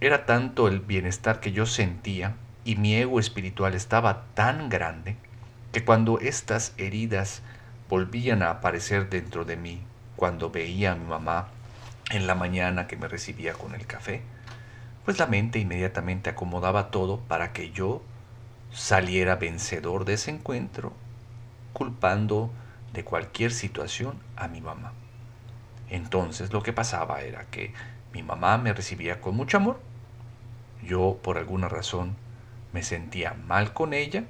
era 0.00 0.26
tanto 0.26 0.66
el 0.66 0.80
bienestar 0.80 1.38
que 1.38 1.52
yo 1.52 1.66
sentía 1.66 2.34
y 2.64 2.76
mi 2.76 2.94
ego 2.96 3.20
espiritual 3.20 3.74
estaba 3.74 4.24
tan 4.34 4.68
grande 4.68 5.16
que 5.72 5.84
cuando 5.84 6.18
estas 6.18 6.74
heridas 6.76 7.42
volvían 7.88 8.42
a 8.42 8.50
aparecer 8.50 9.08
dentro 9.08 9.44
de 9.44 9.56
mí, 9.56 9.82
cuando 10.16 10.50
veía 10.50 10.92
a 10.92 10.96
mi 10.96 11.06
mamá 11.06 11.48
en 12.10 12.26
la 12.26 12.34
mañana 12.34 12.88
que 12.88 12.96
me 12.96 13.06
recibía 13.06 13.52
con 13.52 13.74
el 13.74 13.86
café, 13.86 14.20
pues 15.04 15.18
la 15.18 15.26
mente 15.26 15.60
inmediatamente 15.60 16.28
acomodaba 16.28 16.90
todo 16.90 17.20
para 17.20 17.52
que 17.52 17.70
yo 17.70 18.02
saliera 18.72 19.36
vencedor 19.36 20.04
de 20.04 20.14
ese 20.14 20.30
encuentro 20.30 20.92
culpando 21.72 22.50
de 22.92 23.04
cualquier 23.04 23.52
situación 23.52 24.18
a 24.36 24.48
mi 24.48 24.60
mamá. 24.60 24.92
Entonces 25.90 26.52
lo 26.52 26.62
que 26.62 26.72
pasaba 26.72 27.22
era 27.22 27.44
que 27.46 27.72
mi 28.12 28.22
mamá 28.22 28.58
me 28.58 28.72
recibía 28.72 29.20
con 29.20 29.36
mucho 29.36 29.56
amor. 29.56 29.80
Yo 30.82 31.18
por 31.22 31.38
alguna 31.38 31.68
razón 31.68 32.16
me 32.72 32.82
sentía 32.82 33.34
mal 33.34 33.72
con 33.72 33.94
ella, 33.94 34.24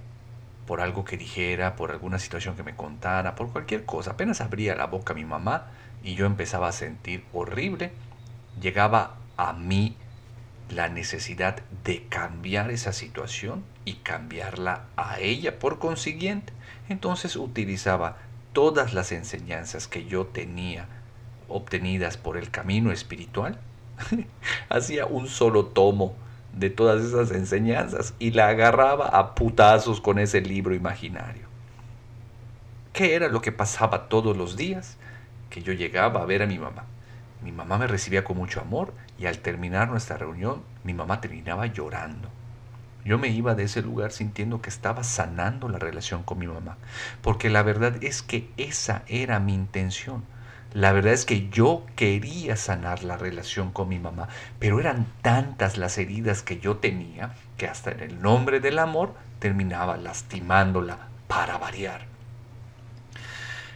por 0.66 0.80
algo 0.80 1.04
que 1.04 1.16
dijera, 1.16 1.76
por 1.76 1.90
alguna 1.90 2.18
situación 2.18 2.54
que 2.54 2.62
me 2.62 2.76
contara, 2.76 3.34
por 3.34 3.50
cualquier 3.50 3.84
cosa. 3.84 4.12
Apenas 4.12 4.40
abría 4.40 4.74
la 4.74 4.86
boca 4.86 5.14
mi 5.14 5.24
mamá 5.24 5.66
y 6.02 6.14
yo 6.14 6.26
empezaba 6.26 6.68
a 6.68 6.72
sentir 6.72 7.24
horrible. 7.32 7.92
Llegaba 8.60 9.14
a 9.36 9.52
mí 9.52 9.96
la 10.70 10.88
necesidad 10.88 11.62
de 11.84 12.04
cambiar 12.08 12.70
esa 12.70 12.92
situación 12.92 13.64
y 13.84 13.94
cambiarla 13.94 14.84
a 14.96 15.18
ella 15.20 15.58
por 15.58 15.78
consiguiente. 15.78 16.52
Entonces 16.88 17.36
utilizaba 17.36 18.18
todas 18.52 18.92
las 18.92 19.12
enseñanzas 19.12 19.88
que 19.88 20.06
yo 20.06 20.26
tenía 20.26 20.86
obtenidas 21.48 22.16
por 22.16 22.36
el 22.36 22.50
camino 22.50 22.92
espiritual. 22.92 23.58
Hacía 24.68 25.06
un 25.06 25.28
solo 25.28 25.66
tomo 25.66 26.14
de 26.52 26.70
todas 26.70 27.02
esas 27.02 27.30
enseñanzas 27.30 28.14
y 28.18 28.32
la 28.32 28.48
agarraba 28.48 29.06
a 29.06 29.34
putazos 29.34 30.00
con 30.00 30.18
ese 30.18 30.40
libro 30.40 30.74
imaginario. 30.74 31.46
¿Qué 32.92 33.14
era 33.14 33.28
lo 33.28 33.40
que 33.40 33.52
pasaba 33.52 34.08
todos 34.08 34.36
los 34.36 34.56
días? 34.56 34.96
Que 35.50 35.62
yo 35.62 35.72
llegaba 35.72 36.20
a 36.20 36.26
ver 36.26 36.42
a 36.42 36.46
mi 36.46 36.58
mamá 36.58 36.84
mi 37.42 37.52
mamá 37.52 37.78
me 37.78 37.86
recibía 37.86 38.24
con 38.24 38.36
mucho 38.36 38.60
amor 38.60 38.92
y 39.18 39.26
al 39.26 39.38
terminar 39.38 39.88
nuestra 39.88 40.16
reunión 40.16 40.62
mi 40.84 40.94
mamá 40.94 41.20
terminaba 41.20 41.66
llorando. 41.66 42.28
Yo 43.04 43.16
me 43.16 43.28
iba 43.28 43.54
de 43.54 43.64
ese 43.64 43.80
lugar 43.80 44.12
sintiendo 44.12 44.60
que 44.60 44.70
estaba 44.70 45.04
sanando 45.04 45.68
la 45.68 45.78
relación 45.78 46.24
con 46.24 46.38
mi 46.38 46.46
mamá, 46.46 46.76
porque 47.22 47.48
la 47.48 47.62
verdad 47.62 48.02
es 48.02 48.22
que 48.22 48.50
esa 48.56 49.02
era 49.06 49.38
mi 49.40 49.54
intención. 49.54 50.24
La 50.74 50.92
verdad 50.92 51.14
es 51.14 51.24
que 51.24 51.48
yo 51.48 51.86
quería 51.96 52.56
sanar 52.56 53.02
la 53.04 53.16
relación 53.16 53.72
con 53.72 53.88
mi 53.88 53.98
mamá, 53.98 54.28
pero 54.58 54.80
eran 54.80 55.06
tantas 55.22 55.78
las 55.78 55.96
heridas 55.96 56.42
que 56.42 56.58
yo 56.58 56.76
tenía 56.76 57.32
que 57.56 57.66
hasta 57.66 57.92
en 57.92 58.00
el 58.00 58.20
nombre 58.20 58.60
del 58.60 58.78
amor 58.78 59.14
terminaba 59.38 59.96
lastimándola 59.96 60.98
para 61.28 61.56
variar. 61.56 62.02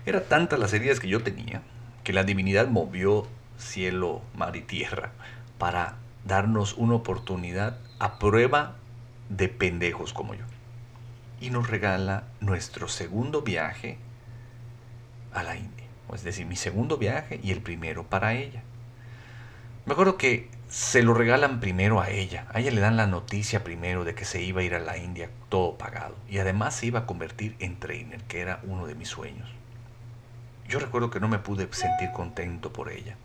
Era 0.05 0.25
tantas 0.25 0.59
las 0.59 0.75
heridas 0.75 1.01
que 1.01 1.09
yo 1.09 1.23
tenía 1.23 1.63
que 2.05 2.13
la 2.13 2.25
divinidad 2.25 2.69
movió 2.69 3.27
cielo, 3.59 4.23
mar 4.35 4.57
y 4.57 4.63
tierra 4.63 5.13
para 5.59 5.97
darnos 6.25 6.75
una 6.75 6.95
oportunidad 6.95 7.79
a 7.99 8.19
prueba 8.19 8.77
de 9.29 9.49
pendejos 9.49 10.13
como 10.13 10.35
yo. 10.35 10.45
Y 11.41 11.51
nos 11.51 11.69
regala 11.69 12.25
nuestro 12.41 12.89
segundo 12.89 13.43
viaje 13.43 13.99
a 15.33 15.43
la 15.43 15.57
India. 15.57 15.87
Es 16.13 16.25
decir, 16.25 16.47
mi 16.47 16.57
segundo 16.57 16.99
viaje 16.99 17.41
y 17.43 17.53
el 17.53 17.63
primero 17.63 18.05
para 18.05 18.35
ella. 18.35 18.63
Me 19.87 19.95
acuerdo 19.95 20.17
que 20.17 20.49
se 20.69 21.03
lo 21.03 21.15
regalan 21.15 21.61
primero 21.61 22.01
a 22.01 22.11
ella. 22.11 22.47
A 22.53 22.61
ella 22.61 22.71
le 22.71 22.81
dan 22.81 22.97
la 22.97 23.07
noticia 23.07 23.65
primero 23.65 24.05
de 24.05 24.15
que 24.15 24.25
se 24.25 24.43
iba 24.43 24.61
a 24.61 24.65
ir 24.65 24.75
a 24.75 24.79
la 24.79 24.97
India 24.97 25.31
todo 25.49 25.77
pagado. 25.77 26.17
Y 26.29 26.39
además 26.39 26.77
se 26.77 26.87
iba 26.87 27.01
a 27.01 27.07
convertir 27.07 27.57
en 27.59 27.79
trainer, 27.79 28.23
que 28.25 28.41
era 28.41 28.61
uno 28.65 28.87
de 28.87 28.95
mis 28.95 29.09
sueños. 29.09 29.49
Yo 30.69 30.79
recuerdo 30.79 31.11
que 31.11 31.21
no 31.21 31.29
me 31.29 31.39
pude 31.39 31.69
sentir 31.73 32.13
contento 32.13 32.73
por 32.73 32.91
ella. 32.91 33.17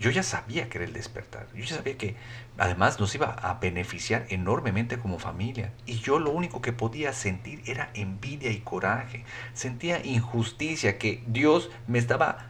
Yo 0.00 0.10
ya 0.10 0.22
sabía 0.22 0.68
que 0.68 0.78
era 0.78 0.84
el 0.86 0.92
despertar. 0.92 1.46
Yo 1.54 1.64
ya 1.64 1.76
sabía 1.76 1.96
que 1.96 2.16
además 2.58 2.98
nos 3.00 3.14
iba 3.14 3.26
a 3.26 3.54
beneficiar 3.54 4.26
enormemente 4.28 4.98
como 4.98 5.18
familia. 5.18 5.72
Y 5.86 5.98
yo 6.00 6.18
lo 6.18 6.30
único 6.30 6.60
que 6.60 6.72
podía 6.72 7.12
sentir 7.12 7.62
era 7.66 7.90
envidia 7.94 8.50
y 8.50 8.58
coraje. 8.58 9.24
Sentía 9.54 10.04
injusticia 10.04 10.98
que 10.98 11.22
Dios 11.26 11.70
me 11.86 11.98
estaba 11.98 12.46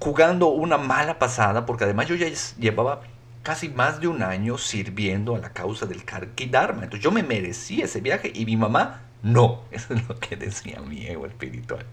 jugando 0.00 0.48
una 0.48 0.78
mala 0.78 1.18
pasada 1.18 1.66
porque 1.66 1.84
además 1.84 2.08
yo 2.08 2.14
ya 2.14 2.26
llevaba 2.58 3.02
casi 3.42 3.68
más 3.68 4.00
de 4.00 4.08
un 4.08 4.22
año 4.22 4.56
sirviendo 4.58 5.34
a 5.34 5.38
la 5.38 5.52
causa 5.52 5.86
del 5.86 6.04
Karki 6.04 6.46
Dharma. 6.46 6.84
Entonces 6.84 7.04
yo 7.04 7.10
me 7.10 7.22
merecía 7.22 7.84
ese 7.84 8.00
viaje 8.00 8.32
y 8.34 8.46
mi 8.46 8.56
mamá 8.56 9.02
no, 9.22 9.62
eso 9.70 9.94
es 9.94 10.08
lo 10.08 10.18
que 10.18 10.36
decía 10.36 10.80
mi 10.80 11.06
ego 11.06 11.26
espiritual. 11.26 11.86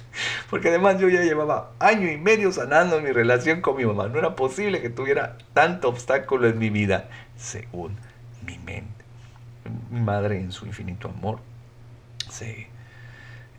Porque 0.49 0.69
además 0.69 0.99
yo 0.99 1.09
ya 1.09 1.21
llevaba 1.21 1.71
año 1.79 2.11
y 2.11 2.17
medio 2.17 2.51
sanando 2.51 2.99
mi 3.01 3.11
relación 3.11 3.61
con 3.61 3.77
mi 3.77 3.85
mamá. 3.85 4.07
No 4.07 4.19
era 4.19 4.35
posible 4.35 4.81
que 4.81 4.89
tuviera 4.89 5.37
tanto 5.53 5.89
obstáculo 5.89 6.47
en 6.47 6.57
mi 6.57 6.69
vida, 6.69 7.09
según 7.37 7.97
mi 8.45 8.57
mente. 8.57 9.05
Mi 9.91 9.99
madre, 9.99 10.39
en 10.39 10.51
su 10.51 10.65
infinito 10.65 11.09
amor, 11.09 11.39
se 12.29 12.67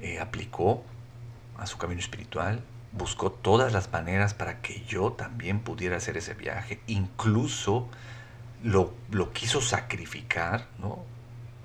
eh, 0.00 0.18
aplicó 0.18 0.82
a 1.56 1.66
su 1.66 1.78
camino 1.78 2.00
espiritual, 2.00 2.60
buscó 2.92 3.30
todas 3.30 3.72
las 3.72 3.92
maneras 3.92 4.34
para 4.34 4.60
que 4.60 4.82
yo 4.86 5.12
también 5.12 5.60
pudiera 5.60 5.98
hacer 5.98 6.16
ese 6.16 6.34
viaje. 6.34 6.80
Incluso 6.88 7.88
lo, 8.64 8.92
lo 9.12 9.32
quiso 9.32 9.60
sacrificar, 9.60 10.66
¿no? 10.80 11.04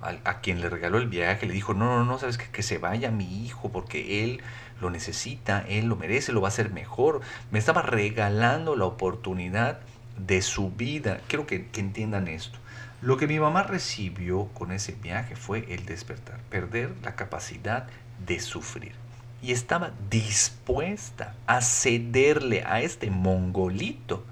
A, 0.02 0.42
quien 0.42 0.62
le 0.62 0.70
regaló 0.70 0.98
el 0.98 1.08
viaje, 1.08 1.46
le 1.46 1.54
dijo, 1.54 1.74
no, 1.74 1.98
no, 1.98 2.06
no, 2.06 2.20
sabes 2.20 2.38
que, 2.38 2.50
que 2.50 2.64
se 2.64 2.78
vaya 2.78 3.12
mi 3.12 3.46
hijo 3.46 3.72
porque 3.72 4.24
él 4.24 4.42
lo 4.82 4.90
necesita, 4.90 5.66
él 5.68 5.86
lo 5.86 5.96
merece, 5.96 6.32
lo 6.32 6.42
va 6.42 6.48
a 6.48 6.50
hacer 6.50 6.72
mejor. 6.72 7.22
Me 7.52 7.60
estaba 7.60 7.82
regalando 7.82 8.75
la 8.75 8.86
oportunidad 8.86 9.80
de 10.18 10.42
su 10.42 10.72
vida. 10.72 11.22
Quiero 11.28 11.48
que, 11.48 11.68
que 11.68 11.80
entiendan 11.80 12.28
esto. 12.28 12.60
Lo 13.02 13.18
que 13.18 13.28
mi 13.28 13.40
mamá 13.40 13.64
recibió 13.64 14.46
con 14.54 14.72
ese 14.72 14.94
viaje 14.94 15.36
fue 15.36 15.66
el 15.74 15.86
despertar, 15.86 16.40
perder 16.50 16.94
la 17.04 17.16
capacidad 17.16 17.88
de 18.25 18.40
sufrir. 18.40 18.94
Y 19.42 19.52
estaba 19.52 19.92
dispuesta 20.10 21.36
a 21.46 21.62
cederle 21.62 22.64
a 22.66 22.82
este 22.82 23.12
mongolito 23.12 24.25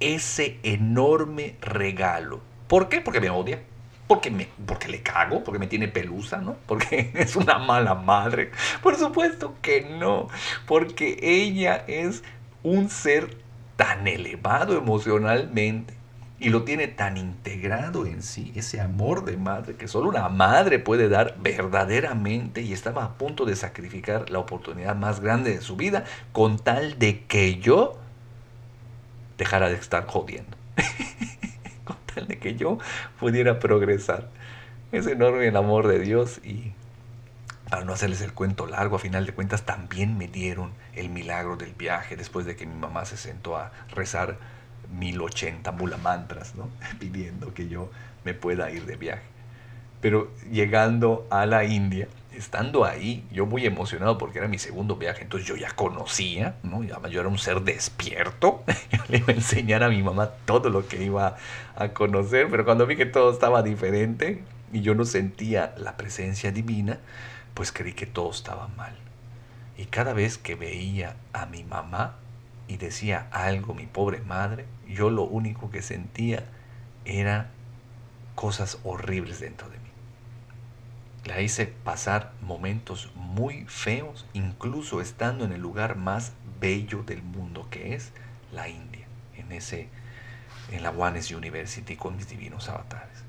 ese 0.00 0.58
enorme 0.62 1.56
regalo. 1.60 2.40
¿Por 2.68 2.88
qué? 2.88 3.00
Porque 3.00 3.20
me 3.20 3.30
odia 3.30 3.60
porque, 4.08 4.30
me, 4.30 4.48
porque 4.66 4.88
le 4.88 5.02
cago, 5.02 5.44
porque 5.44 5.58
me 5.60 5.68
tiene 5.68 5.86
pelusa, 5.86 6.38
¿no? 6.38 6.56
Porque 6.66 7.12
es 7.14 7.36
una 7.36 7.58
mala 7.58 7.94
madre. 7.94 8.50
Por 8.82 8.96
supuesto 8.96 9.54
que 9.62 9.82
no, 9.82 10.28
porque 10.66 11.18
ella 11.22 11.84
es 11.86 12.24
un 12.62 12.90
ser 12.90 13.36
tan 13.76 14.08
elevado 14.08 14.76
emocionalmente 14.76 15.94
y 16.40 16.50
lo 16.50 16.64
tiene 16.64 16.88
tan 16.88 17.16
integrado 17.16 18.06
en 18.06 18.22
sí, 18.22 18.52
ese 18.54 18.80
amor 18.80 19.24
de 19.24 19.36
madre 19.36 19.74
que 19.74 19.88
solo 19.88 20.08
una 20.08 20.28
madre 20.28 20.78
puede 20.78 21.08
dar 21.08 21.36
verdaderamente 21.40 22.62
y 22.62 22.72
estaba 22.72 23.04
a 23.04 23.14
punto 23.14 23.44
de 23.44 23.56
sacrificar 23.56 24.30
la 24.30 24.38
oportunidad 24.38 24.94
más 24.94 25.20
grande 25.20 25.50
de 25.50 25.60
su 25.60 25.76
vida 25.76 26.04
con 26.32 26.58
tal 26.58 26.98
de 26.98 27.24
que 27.24 27.58
yo 27.58 27.98
dejara 29.36 29.68
de 29.68 29.76
estar 29.76 30.06
jodiendo. 30.06 30.56
de 32.28 32.38
que 32.38 32.54
yo 32.54 32.78
pudiera 33.18 33.58
progresar. 33.58 34.28
Es 34.92 35.06
enorme 35.06 35.46
el 35.46 35.56
amor 35.56 35.86
de 35.86 35.98
Dios 35.98 36.40
y 36.44 36.72
para 37.68 37.84
no 37.84 37.92
hacerles 37.92 38.22
el 38.22 38.32
cuento 38.32 38.66
largo, 38.66 38.96
a 38.96 38.98
final 38.98 39.26
de 39.26 39.34
cuentas 39.34 39.64
también 39.64 40.16
me 40.16 40.26
dieron 40.26 40.72
el 40.94 41.10
milagro 41.10 41.56
del 41.56 41.74
viaje 41.74 42.16
después 42.16 42.46
de 42.46 42.56
que 42.56 42.66
mi 42.66 42.74
mamá 42.74 43.04
se 43.04 43.18
sentó 43.18 43.56
a 43.56 43.72
rezar 43.94 44.38
1080 44.98 45.70
mula 45.72 45.98
mantras, 45.98 46.54
¿no? 46.54 46.68
pidiendo 46.98 47.52
que 47.52 47.68
yo 47.68 47.90
me 48.24 48.32
pueda 48.34 48.70
ir 48.70 48.86
de 48.86 48.96
viaje. 48.96 49.22
Pero 50.00 50.30
llegando 50.50 51.26
a 51.30 51.44
la 51.44 51.64
India, 51.64 52.08
estando 52.38 52.84
ahí, 52.84 53.26
yo 53.30 53.46
muy 53.46 53.66
emocionado 53.66 54.18
porque 54.18 54.38
era 54.38 54.48
mi 54.48 54.58
segundo 54.58 54.96
viaje, 54.96 55.22
entonces 55.22 55.48
yo 55.48 55.56
ya 55.56 55.70
conocía, 55.72 56.56
¿no? 56.62 56.82
yo 56.82 57.20
era 57.20 57.28
un 57.28 57.38
ser 57.38 57.62
despierto, 57.62 58.64
yo 58.92 59.02
le 59.08 59.18
iba 59.18 59.32
a 59.32 59.36
enseñar 59.36 59.82
a 59.82 59.88
mi 59.88 60.02
mamá 60.02 60.30
todo 60.44 60.70
lo 60.70 60.86
que 60.86 61.02
iba 61.02 61.36
a 61.76 61.88
conocer, 61.88 62.48
pero 62.50 62.64
cuando 62.64 62.86
vi 62.86 62.96
que 62.96 63.06
todo 63.06 63.32
estaba 63.32 63.62
diferente 63.62 64.42
y 64.72 64.80
yo 64.80 64.94
no 64.94 65.04
sentía 65.04 65.74
la 65.76 65.96
presencia 65.96 66.52
divina, 66.52 66.98
pues 67.54 67.72
creí 67.72 67.92
que 67.92 68.06
todo 68.06 68.30
estaba 68.30 68.68
mal. 68.68 68.94
Y 69.76 69.86
cada 69.86 70.12
vez 70.12 70.38
que 70.38 70.54
veía 70.54 71.16
a 71.32 71.46
mi 71.46 71.64
mamá 71.64 72.16
y 72.66 72.76
decía 72.76 73.28
algo, 73.30 73.74
mi 73.74 73.86
pobre 73.86 74.20
madre, 74.20 74.64
yo 74.86 75.10
lo 75.10 75.22
único 75.22 75.70
que 75.70 75.82
sentía 75.82 76.44
era 77.04 77.50
cosas 78.34 78.78
horribles 78.84 79.40
dentro 79.40 79.68
de 79.68 79.78
mí. 79.78 79.87
La 81.28 81.42
hice 81.42 81.66
pasar 81.66 82.32
momentos 82.40 83.12
muy 83.14 83.66
feos, 83.66 84.24
incluso 84.32 85.02
estando 85.02 85.44
en 85.44 85.52
el 85.52 85.60
lugar 85.60 85.94
más 85.94 86.32
bello 86.58 87.02
del 87.02 87.22
mundo, 87.22 87.68
que 87.70 87.94
es 87.94 88.12
la 88.50 88.70
India, 88.70 89.06
en, 89.36 89.52
ese, 89.52 89.88
en 90.72 90.82
la 90.82 90.90
Wanes 90.90 91.30
University 91.30 91.96
con 91.96 92.16
mis 92.16 92.30
divinos 92.30 92.70
avatares. 92.70 93.24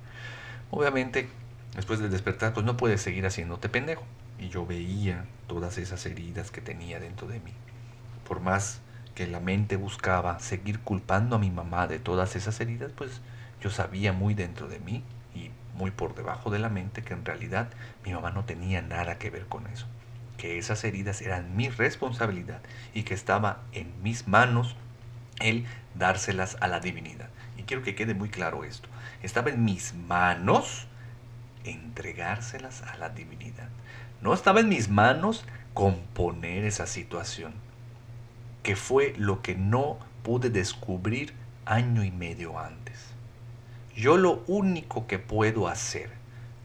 Obviamente, 0.71 1.27
después 1.75 1.99
del 1.99 2.09
despertar, 2.09 2.53
pues 2.53 2.65
no 2.65 2.77
puedes 2.77 3.01
seguir 3.01 3.25
haciéndote 3.25 3.67
pendejo. 3.67 4.05
Y 4.39 4.47
yo 4.47 4.65
veía 4.65 5.25
todas 5.47 5.77
esas 5.77 6.05
heridas 6.05 6.51
que 6.51 6.61
tenía 6.61 7.01
dentro 7.01 7.27
de 7.27 7.41
mí. 7.41 7.51
Por 8.25 8.39
más 8.39 8.79
que 9.13 9.27
la 9.27 9.41
mente 9.41 9.75
buscaba 9.75 10.39
seguir 10.39 10.79
culpando 10.79 11.35
a 11.35 11.39
mi 11.39 11.51
mamá 11.51 11.85
de 11.87 11.99
todas 11.99 12.37
esas 12.37 12.61
heridas, 12.61 12.93
pues 12.95 13.19
yo 13.59 13.69
sabía 13.69 14.13
muy 14.13 14.35
dentro 14.35 14.69
de 14.69 14.79
mí 14.79 15.03
muy 15.79 15.91
por 15.91 16.13
debajo 16.13 16.51
de 16.51 16.59
la 16.59 16.67
mente 16.67 17.01
que 17.01 17.13
en 17.13 17.23
realidad 17.23 17.69
mi 18.05 18.13
mamá 18.13 18.31
no 18.31 18.43
tenía 18.43 18.81
nada 18.81 19.17
que 19.17 19.29
ver 19.29 19.45
con 19.45 19.65
eso, 19.67 19.87
que 20.37 20.57
esas 20.57 20.83
heridas 20.83 21.21
eran 21.21 21.55
mi 21.55 21.69
responsabilidad 21.69 22.61
y 22.93 23.03
que 23.03 23.13
estaba 23.13 23.61
en 23.71 23.91
mis 24.03 24.27
manos 24.27 24.75
el 25.39 25.65
dárselas 25.95 26.57
a 26.59 26.67
la 26.67 26.81
divinidad. 26.81 27.29
Y 27.57 27.63
quiero 27.63 27.81
que 27.81 27.95
quede 27.95 28.13
muy 28.13 28.29
claro 28.29 28.65
esto. 28.65 28.89
Estaba 29.23 29.51
en 29.51 29.63
mis 29.63 29.93
manos 29.93 30.87
entregárselas 31.63 32.81
a 32.83 32.97
la 32.97 33.09
divinidad. 33.09 33.69
No 34.21 34.33
estaba 34.33 34.59
en 34.59 34.67
mis 34.67 34.89
manos 34.89 35.45
componer 35.73 36.65
esa 36.65 36.87
situación, 36.87 37.53
que 38.63 38.75
fue 38.75 39.13
lo 39.17 39.41
que 39.41 39.55
no 39.55 39.97
pude 40.23 40.49
descubrir 40.49 41.33
año 41.65 42.03
y 42.03 42.11
medio 42.11 42.59
antes. 42.59 43.13
Yo 43.99 44.15
lo 44.15 44.45
único 44.47 45.07
que 45.07 45.19
puedo 45.19 45.67
hacer 45.67 46.09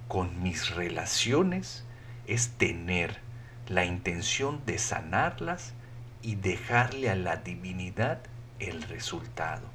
con 0.07 0.41
mis 0.45 0.73
relaciones 0.73 1.83
es 2.29 2.51
tener 2.51 3.19
la 3.67 3.85
intención 3.85 4.65
de 4.67 4.79
sanarlas 4.79 5.75
y 6.23 6.37
dejarle 6.37 7.11
a 7.11 7.17
la 7.17 7.39
divinidad 7.39 8.21
el 8.61 8.83
resultado. 8.83 9.67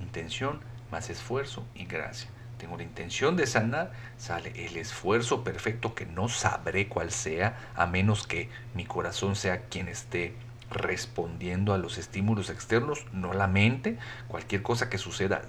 Intención 0.00 0.60
más 0.90 1.10
esfuerzo 1.10 1.66
y 1.74 1.84
gracia. 1.84 2.30
Tengo 2.56 2.78
la 2.78 2.84
intención 2.84 3.36
de 3.36 3.46
sanar, 3.46 3.92
sale 4.16 4.54
el 4.64 4.78
esfuerzo 4.78 5.44
perfecto 5.44 5.94
que 5.94 6.06
no 6.06 6.30
sabré 6.30 6.88
cuál 6.88 7.10
sea, 7.10 7.58
a 7.74 7.86
menos 7.86 8.26
que 8.26 8.48
mi 8.74 8.86
corazón 8.86 9.36
sea 9.36 9.66
quien 9.66 9.88
esté 9.88 10.32
respondiendo 10.70 11.74
a 11.74 11.78
los 11.78 11.98
estímulos 11.98 12.48
externos, 12.48 13.04
no 13.12 13.34
la 13.34 13.46
mente. 13.46 13.98
Cualquier 14.26 14.62
cosa 14.62 14.88
que 14.88 14.96
suceda 14.96 15.42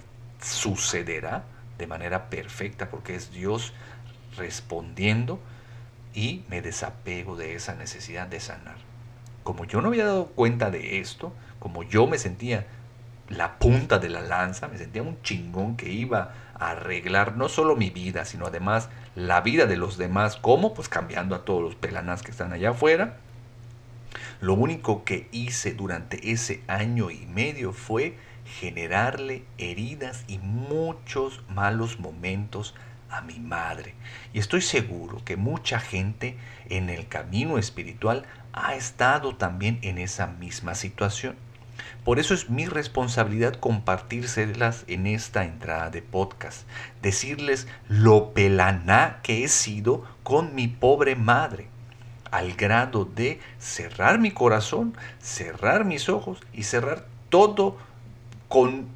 sucederá 0.45 1.43
de 1.77 1.88
manera 1.88 2.29
perfecta 2.29 2.89
porque 2.89 3.15
es 3.15 3.31
Dios 3.31 3.73
respondiendo 4.38 5.39
y 6.13 6.43
me 6.49 6.62
desapego 6.62 7.36
de 7.36 7.55
esa 7.55 7.75
necesidad 7.75 8.27
de 8.27 8.39
sanar. 8.39 8.77
Como 9.43 9.65
yo 9.65 9.81
no 9.81 9.89
había 9.89 10.05
dado 10.05 10.27
cuenta 10.27 10.71
de 10.71 10.99
esto, 10.99 11.34
como 11.60 11.84
yo 11.84 12.08
me 12.08 12.17
sentía 12.17 12.65
la 13.29 13.58
punta 13.58 13.99
de 13.99 14.10
la 14.10 14.21
lanza, 14.21 14.67
me 14.67 14.77
sentía 14.77 15.01
un 15.01 15.21
chingón 15.21 15.75
que 15.75 15.91
iba 15.91 16.34
a 16.58 16.71
arreglar 16.71 17.36
no 17.36 17.49
solo 17.49 17.75
mi 17.75 17.89
vida, 17.89 18.23
sino 18.25 18.45
además 18.45 18.89
la 19.15 19.41
vida 19.41 19.65
de 19.65 19.77
los 19.77 19.97
demás. 19.97 20.38
¿Cómo? 20.38 20.73
Pues 20.73 20.89
cambiando 20.89 21.36
a 21.36 21.43
todos 21.43 21.62
los 21.62 21.75
pelanas 21.75 22.21
que 22.21 22.31
están 22.31 22.53
allá 22.53 22.71
afuera. 22.71 23.17
Lo 24.41 24.53
único 24.53 25.03
que 25.03 25.27
hice 25.31 25.73
durante 25.73 26.31
ese 26.31 26.62
año 26.67 27.10
y 27.10 27.25
medio 27.25 27.73
fue 27.73 28.17
generarle 28.45 29.43
heridas 29.58 30.23
y 30.27 30.38
muchos 30.38 31.43
malos 31.49 31.99
momentos 31.99 32.75
a 33.10 33.21
mi 33.21 33.39
madre. 33.39 33.95
Y 34.34 34.39
estoy 34.39 34.62
seguro 34.62 35.23
que 35.25 35.38
mucha 35.38 35.79
gente 35.79 36.38
en 36.69 36.89
el 36.89 37.08
camino 37.08 37.58
espiritual 37.58 38.25
ha 38.53 38.75
estado 38.75 39.36
también 39.36 39.79
en 39.81 39.97
esa 39.97 40.27
misma 40.27 40.75
situación. 40.75 41.36
Por 42.03 42.19
eso 42.19 42.34
es 42.34 42.49
mi 42.49 42.67
responsabilidad 42.67 43.55
compartírselas 43.55 44.86
en 44.88 45.08
esta 45.08 45.43
entrada 45.43 45.89
de 45.89 46.01
podcast, 46.01 46.67
decirles 47.01 47.67
lo 47.89 48.34
pelaná 48.34 49.19
que 49.23 49.43
he 49.43 49.47
sido 49.47 50.05
con 50.23 50.55
mi 50.55 50.67
pobre 50.67 51.15
madre, 51.15 51.67
al 52.31 52.53
grado 52.53 53.05
de 53.05 53.39
cerrar 53.60 54.19
mi 54.19 54.31
corazón, 54.31 54.95
cerrar 55.19 55.84
mis 55.84 56.08
ojos 56.08 56.39
y 56.53 56.63
cerrar 56.63 57.08
todo 57.29 57.77
con 58.47 58.88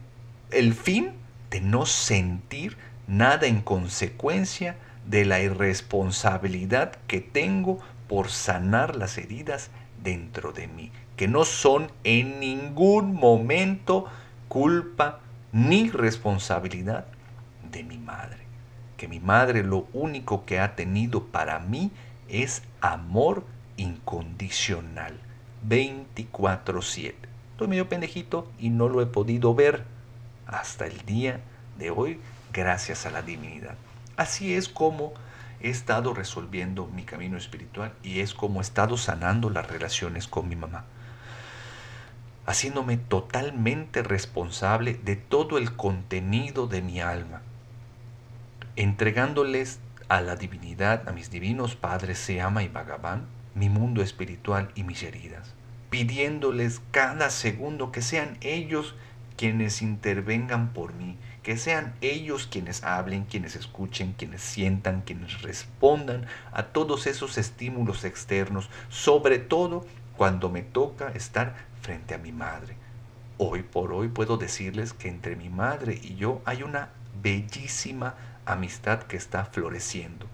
el 0.51 0.73
fin 0.73 1.11
de 1.49 1.61
no 1.61 1.85
sentir 1.85 2.77
nada 3.07 3.47
en 3.47 3.61
consecuencia 3.61 4.75
de 5.07 5.25
la 5.25 5.39
irresponsabilidad 5.41 6.93
que 7.07 7.19
tengo 7.19 7.79
por 8.07 8.29
sanar 8.29 8.95
las 8.95 9.17
heridas 9.17 9.69
dentro 10.03 10.51
de 10.51 10.67
mí, 10.67 10.91
que 11.15 11.27
no 11.27 11.45
son 11.45 11.91
en 12.03 12.39
ningún 12.39 13.13
momento 13.13 14.05
culpa 14.47 15.19
ni 15.51 15.89
responsabilidad 15.89 17.05
de 17.71 17.83
mi 17.83 17.97
madre. 17.97 18.37
Que 18.97 19.07
mi 19.07 19.19
madre 19.19 19.63
lo 19.63 19.87
único 19.93 20.45
que 20.45 20.59
ha 20.59 20.75
tenido 20.75 21.25
para 21.25 21.59
mí 21.59 21.91
es 22.27 22.63
amor 22.81 23.45
incondicional, 23.77 25.17
24/7. 25.67 27.28
Estoy 27.59 27.67
medio 27.71 27.89
pendejito 27.89 28.49
y 28.57 28.69
no 28.69 28.87
lo 28.87 29.01
he 29.01 29.05
podido 29.05 29.53
ver 29.53 29.83
hasta 30.47 30.87
el 30.87 31.05
día 31.05 31.41
de 31.77 31.91
hoy 31.91 32.21
gracias 32.53 33.05
a 33.05 33.11
la 33.11 33.21
divinidad. 33.21 33.75
Así 34.15 34.53
es 34.53 34.69
como 34.69 35.11
he 35.59 35.69
estado 35.69 36.13
resolviendo 36.13 36.87
mi 36.87 37.03
camino 37.03 37.37
espiritual 37.37 37.91
y 38.01 38.21
es 38.21 38.33
como 38.33 38.61
he 38.61 38.63
estado 38.63 38.95
sanando 38.95 39.49
las 39.49 39.67
relaciones 39.67 40.29
con 40.29 40.47
mi 40.47 40.55
mamá, 40.55 40.85
haciéndome 42.45 42.95
totalmente 42.95 44.03
responsable 44.03 44.93
de 44.93 45.17
todo 45.17 45.57
el 45.57 45.75
contenido 45.75 46.65
de 46.65 46.81
mi 46.81 47.01
alma, 47.01 47.41
entregándoles 48.77 49.79
a 50.07 50.21
la 50.21 50.37
divinidad, 50.37 51.09
a 51.09 51.11
mis 51.11 51.29
divinos 51.29 51.75
padres 51.75 52.19
Seama 52.19 52.63
y 52.63 52.69
Bhagavan, 52.69 53.25
mi 53.53 53.67
mundo 53.67 54.01
espiritual 54.01 54.71
y 54.75 54.83
mis 54.83 55.03
heridas, 55.03 55.55
pidiéndoles 55.89 56.81
cada 56.91 57.29
segundo 57.29 57.91
que 57.91 58.01
sean 58.01 58.37
ellos 58.41 58.95
quienes 59.37 59.81
intervengan 59.81 60.73
por 60.73 60.93
mí, 60.93 61.17
que 61.43 61.57
sean 61.57 61.95
ellos 62.01 62.47
quienes 62.51 62.83
hablen, 62.83 63.23
quienes 63.23 63.55
escuchen, 63.55 64.13
quienes 64.17 64.41
sientan, 64.41 65.01
quienes 65.01 65.41
respondan 65.41 66.25
a 66.51 66.63
todos 66.63 67.07
esos 67.07 67.37
estímulos 67.37 68.03
externos, 68.03 68.69
sobre 68.89 69.39
todo 69.39 69.85
cuando 70.17 70.49
me 70.49 70.61
toca 70.61 71.09
estar 71.09 71.55
frente 71.81 72.13
a 72.13 72.17
mi 72.17 72.33
madre. 72.33 72.75
Hoy 73.37 73.63
por 73.63 73.93
hoy 73.93 74.09
puedo 74.09 74.35
decirles 74.35 74.91
que 74.91 75.07
entre 75.07 75.37
mi 75.37 75.47
madre 75.47 75.97
y 76.03 76.15
yo 76.15 76.41
hay 76.43 76.61
una 76.61 76.89
bellísima 77.23 78.15
amistad 78.45 79.03
que 79.03 79.15
está 79.15 79.45
floreciendo 79.45 80.25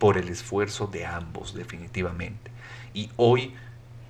por 0.00 0.18
el 0.18 0.28
esfuerzo 0.28 0.88
de 0.88 1.06
ambos 1.06 1.54
definitivamente. 1.54 2.50
Y 2.92 3.10
hoy 3.16 3.54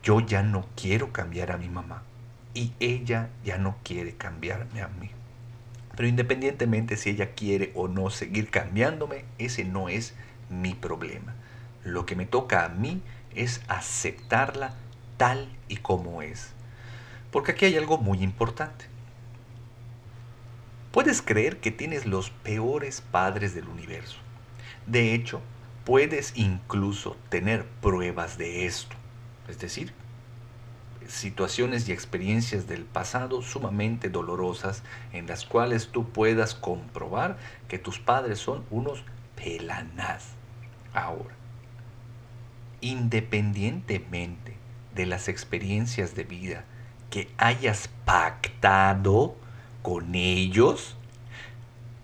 yo 0.03 0.21
ya 0.21 0.43
no 0.43 0.67
quiero 0.77 1.13
cambiar 1.13 1.53
a 1.53 1.59
mi 1.59 1.69
mamá 1.69 2.03
y 2.55 2.73
ella 2.81 3.31
ya 3.45 3.59
no 3.59 3.77
quiere 3.83 4.15
cambiarme 4.15 4.83
a 4.83 4.89
mí. 4.89 5.11
Pero 5.97 6.09
independientemente 6.09 6.97
si 6.97 7.11
ella 7.11 7.33
quiere 7.35 7.73
o 7.75 7.89
no 7.89 8.11
seguir 8.11 8.51
cambiándome, 8.51 9.25
ese 9.39 9.65
no 9.65 9.89
es 9.89 10.15
mi 10.51 10.75
problema. 10.75 11.35
Lo 11.85 12.07
que 12.07 12.17
me 12.17 12.27
toca 12.27 12.65
a 12.65 12.69
mí 12.69 13.03
es 13.35 13.63
aceptarla 13.69 14.75
tal 15.17 15.49
y 15.69 15.77
como 15.77 16.23
es. 16.23 16.51
Porque 17.31 17.53
aquí 17.53 17.67
hay 17.67 17.77
algo 17.77 17.99
muy 17.99 18.23
importante. 18.23 18.87
Puedes 20.91 21.23
creer 21.23 21.59
que 21.59 21.71
tienes 21.71 22.07
los 22.07 22.31
peores 22.31 23.01
padres 23.01 23.55
del 23.55 23.69
universo. 23.69 24.19
De 24.87 25.15
hecho, 25.15 25.41
puedes 25.85 26.33
incluso 26.37 27.17
tener 27.31 27.65
pruebas 27.81 28.37
de 28.37 28.67
esto. 28.67 28.97
Es 29.49 29.59
decir, 29.59 29.93
situaciones 31.09 31.89
y 31.89 31.93
experiencias 31.93 32.67
del 32.67 32.85
pasado 32.85 33.43
sumamente 33.43 34.09
dolorosas 34.09 34.83
en 35.13 35.27
las 35.27 35.45
cuales 35.45 35.89
tú 35.89 36.09
puedas 36.09 36.55
comprobar 36.55 37.39
que 37.69 37.79
tus 37.79 37.99
padres 37.99 38.39
son 38.39 38.65
unos 38.71 39.05
pelanás. 39.37 40.29
Ahora, 40.95 41.35
independientemente 42.81 44.57
de 44.95 45.07
las 45.07 45.29
experiencias 45.29 46.15
de 46.15 46.25
vida 46.25 46.65
que 47.11 47.31
hayas 47.39 47.89
pactado 48.05 49.37
con 49.83 50.15
ellos, 50.15 50.97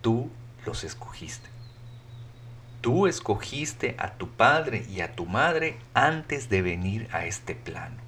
tú 0.00 0.30
los 0.66 0.84
escogiste. 0.84 1.57
Tú 2.88 3.06
escogiste 3.06 3.96
a 3.98 4.14
tu 4.14 4.30
padre 4.30 4.86
y 4.88 5.02
a 5.02 5.14
tu 5.14 5.26
madre 5.26 5.76
antes 5.92 6.48
de 6.48 6.62
venir 6.62 7.06
a 7.12 7.26
este 7.26 7.54
plano. 7.54 7.98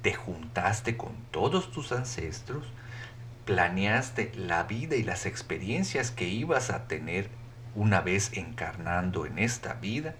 Te 0.00 0.14
juntaste 0.14 0.96
con 0.96 1.12
todos 1.30 1.70
tus 1.70 1.92
ancestros, 1.92 2.64
planeaste 3.44 4.32
la 4.34 4.62
vida 4.62 4.96
y 4.96 5.02
las 5.02 5.26
experiencias 5.26 6.12
que 6.12 6.28
ibas 6.28 6.70
a 6.70 6.88
tener 6.88 7.28
una 7.74 8.00
vez 8.00 8.32
encarnando 8.32 9.26
en 9.26 9.38
esta 9.38 9.74
vida 9.74 10.14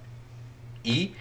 y 0.85 1.15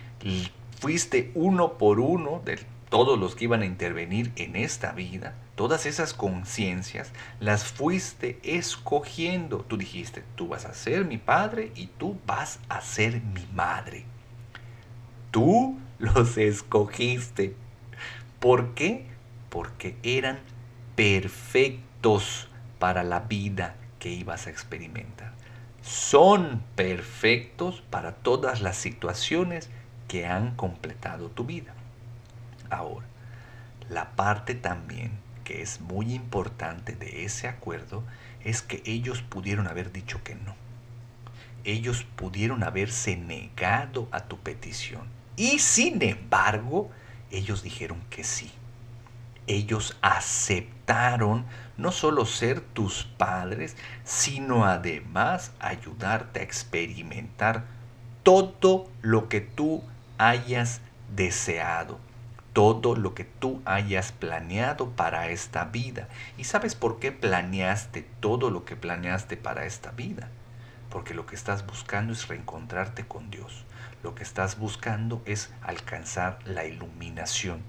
fuiste 0.78 1.32
uno 1.34 1.78
por 1.78 2.02
uno 2.02 2.42
de 2.44 2.60
todos 2.90 3.20
los 3.20 3.36
que 3.36 3.46
iban 3.46 3.62
a 3.62 3.66
intervenir 3.66 4.32
en 4.36 4.56
esta 4.56 4.92
vida 4.92 5.36
todas 5.56 5.86
esas 5.86 6.14
conciencias 6.14 7.12
las 7.40 7.64
fuiste 7.64 8.40
escogiendo. 8.44 9.60
Tú 9.60 9.78
dijiste, 9.78 10.24
tú 10.36 10.50
vas 10.50 10.66
a 10.66 10.74
ser 10.74 11.06
mi 11.06 11.18
padre 11.18 11.72
y 11.76 11.88
tú 11.88 12.20
vas 12.26 12.60
a 12.70 12.82
ser 12.82 13.22
mi 13.22 13.46
madre. 13.54 14.06
Tú 15.32 15.78
los 15.98 16.38
escogiste. 16.38 17.56
¿Por 18.40 18.74
qué? 18.74 19.08
Porque 19.50 19.98
eran 20.04 20.40
perfectos 20.96 22.50
para 22.78 23.04
la 23.04 23.22
vida 23.22 23.76
que 24.00 24.10
ibas 24.10 24.48
a 24.48 24.50
experimentar. 24.50 25.34
Son 25.82 26.64
perfectos 26.76 27.82
para 27.90 28.14
todas 28.14 28.62
las 28.62 28.76
situaciones 28.76 29.70
que 30.08 30.26
han 30.26 30.56
completado 30.56 31.30
tu 31.30 31.46
vida. 31.46 31.74
Ahora, 32.70 33.06
la 33.90 34.16
parte 34.16 34.56
también 34.56 35.26
que 35.46 35.62
es 35.62 35.80
muy 35.80 36.14
importante 36.14 36.94
de 36.94 37.24
ese 37.24 37.48
acuerdo 37.48 38.04
es 38.44 38.62
que 38.62 38.82
ellos 38.86 39.22
pudieron 39.22 39.68
haber 39.68 39.94
dicho 39.94 40.22
que 40.24 40.36
no. 40.36 40.56
Ellos 41.64 42.06
pudieron 42.16 42.64
haberse 42.64 43.16
negado 43.16 44.10
a 44.12 44.22
tu 44.22 44.38
petición. 44.40 45.08
Y 45.38 45.60
sin 45.60 46.02
embargo, 46.02 46.92
ellos 47.32 47.64
dijeron 47.64 48.02
que 48.10 48.24
sí. 48.24 48.52
Ellos 49.48 49.98
aceptaron 50.02 51.46
no 51.78 51.92
solo 51.92 52.26
ser 52.26 52.62
tus 52.62 53.04
padres, 53.04 53.78
sino 54.04 54.66
además 54.66 55.52
ayudarte 55.60 56.40
a 56.40 56.44
experimentar 56.44 57.66
todo 58.24 58.90
lo 59.02 59.30
que 59.30 59.42
tú 59.42 59.84
hayas 60.18 60.82
deseado 61.16 62.00
todo 62.56 62.96
lo 62.96 63.14
que 63.14 63.26
tú 63.26 63.62
hayas 63.66 64.14
planeado 64.14 64.90
para 64.92 65.28
esta 65.28 65.66
vida. 65.66 66.08
¿Y 66.38 66.46
sabes 66.46 66.74
por 66.74 67.00
qué 67.00 67.12
planeaste 67.12 68.08
todo 68.22 68.50
lo 68.50 68.64
que 68.64 68.78
planeaste 68.78 69.36
para 69.36 69.66
esta 69.66 69.92
vida? 69.92 70.30
Porque 70.90 71.14
lo 71.14 71.26
que 71.26 71.36
estás 71.36 71.68
buscando 71.68 72.14
es 72.14 72.30
reencontrarte 72.30 73.06
con 73.06 73.30
Dios. 73.30 73.66
Lo 74.04 74.16
que 74.16 74.24
estás 74.24 74.58
buscando 74.58 75.22
es 75.26 75.52
alcanzar 75.64 76.40
la 76.46 76.64
iluminación. 76.64 77.62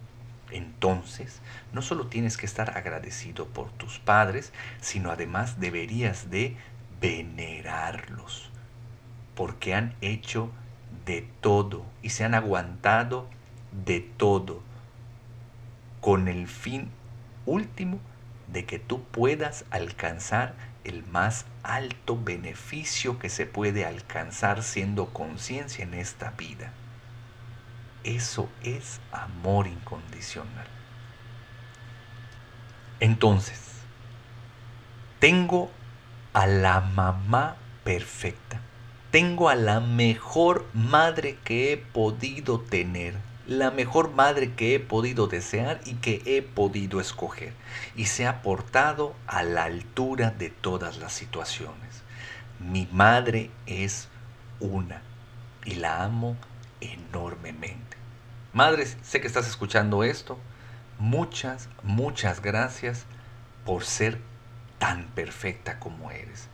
Entonces, 0.53 1.41
no 1.73 1.83
solo 1.83 2.07
tienes 2.07 2.37
que 2.37 2.47
estar 2.47 2.79
agradecido 2.79 3.49
por 3.49 3.73
tus 3.73 3.99
padres, 3.99 4.53
sino 4.81 5.11
además 5.11 5.59
deberías 5.59 6.31
de 6.31 6.57
venerarlos, 7.01 8.53
porque 9.35 9.75
han 9.75 9.97
hecho 10.01 10.49
de 11.05 11.29
todo 11.41 11.85
y 12.03 12.11
se 12.11 12.23
han 12.23 12.35
aguantado 12.35 13.29
de 13.85 13.99
todo 14.01 14.63
con 16.07 16.29
el 16.29 16.47
fin 16.47 16.89
último 17.47 17.99
de 18.47 18.65
que 18.65 18.79
tú 18.79 19.03
puedas 19.03 19.65
alcanzar 19.73 20.55
el 20.85 21.05
más 21.05 21.47
alto 21.65 22.17
beneficio 22.17 23.19
que 23.19 23.29
se 23.29 23.45
puede 23.45 23.85
alcanzar 23.85 24.63
siendo 24.63 25.07
conciencia 25.07 25.83
en 25.83 25.95
esta 25.95 26.31
vida. 26.31 26.73
Eso 28.05 28.49
es 28.63 29.01
amor 29.11 29.67
incondicional. 29.67 30.69
Entonces, 33.01 33.59
tengo 35.19 35.73
a 36.35 36.47
la 36.47 36.83
mamá 36.83 37.57
perfecta. 37.83 38.61
Tengo 39.11 39.49
a 39.49 39.57
la 39.57 39.81
mejor 39.81 40.67
madre 40.73 41.37
que 41.43 41.73
he 41.73 41.77
podido 41.77 42.61
tener, 42.61 43.17
la 43.47 43.71
mejor 43.71 44.13
madre 44.13 44.55
que 44.55 44.75
he 44.75 44.81
podido 44.81 45.29
desear 45.29 45.81
y 45.85 45.95
que 45.95 46.23
he 46.27 46.43
podido 46.43 47.01
escoger. 47.01 47.53
Y 47.95 48.07
se 48.07 48.27
ha 48.27 48.43
portado 48.43 49.15
a 49.27 49.43
la 49.43 49.65
altura 49.65 50.31
de 50.31 50.51
todas 50.51 50.99
las 50.99 51.13
situaciones. 51.13 52.03
Mi 52.59 52.89
madre 52.91 53.51
es 53.67 54.09
una 54.59 55.03
y 55.65 55.77
la 55.77 56.03
amo 56.03 56.37
enormemente. 56.81 57.97
Madres, 58.53 58.97
sé 59.03 59.21
que 59.21 59.27
estás 59.27 59.47
escuchando 59.47 60.03
esto. 60.03 60.39
Muchas, 60.99 61.69
muchas 61.83 62.43
gracias 62.43 63.05
por 63.65 63.85
ser 63.85 64.19
tan 64.79 65.07
perfecta 65.09 65.79
como 65.79 66.11
eres. 66.11 66.49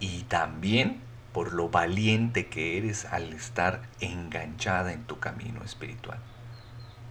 Y 0.00 0.22
también 0.24 1.00
por 1.32 1.52
lo 1.52 1.68
valiente 1.68 2.48
que 2.48 2.78
eres 2.78 3.04
al 3.04 3.32
estar 3.32 3.82
enganchada 4.00 4.92
en 4.92 5.04
tu 5.04 5.18
camino 5.18 5.62
espiritual. 5.62 6.18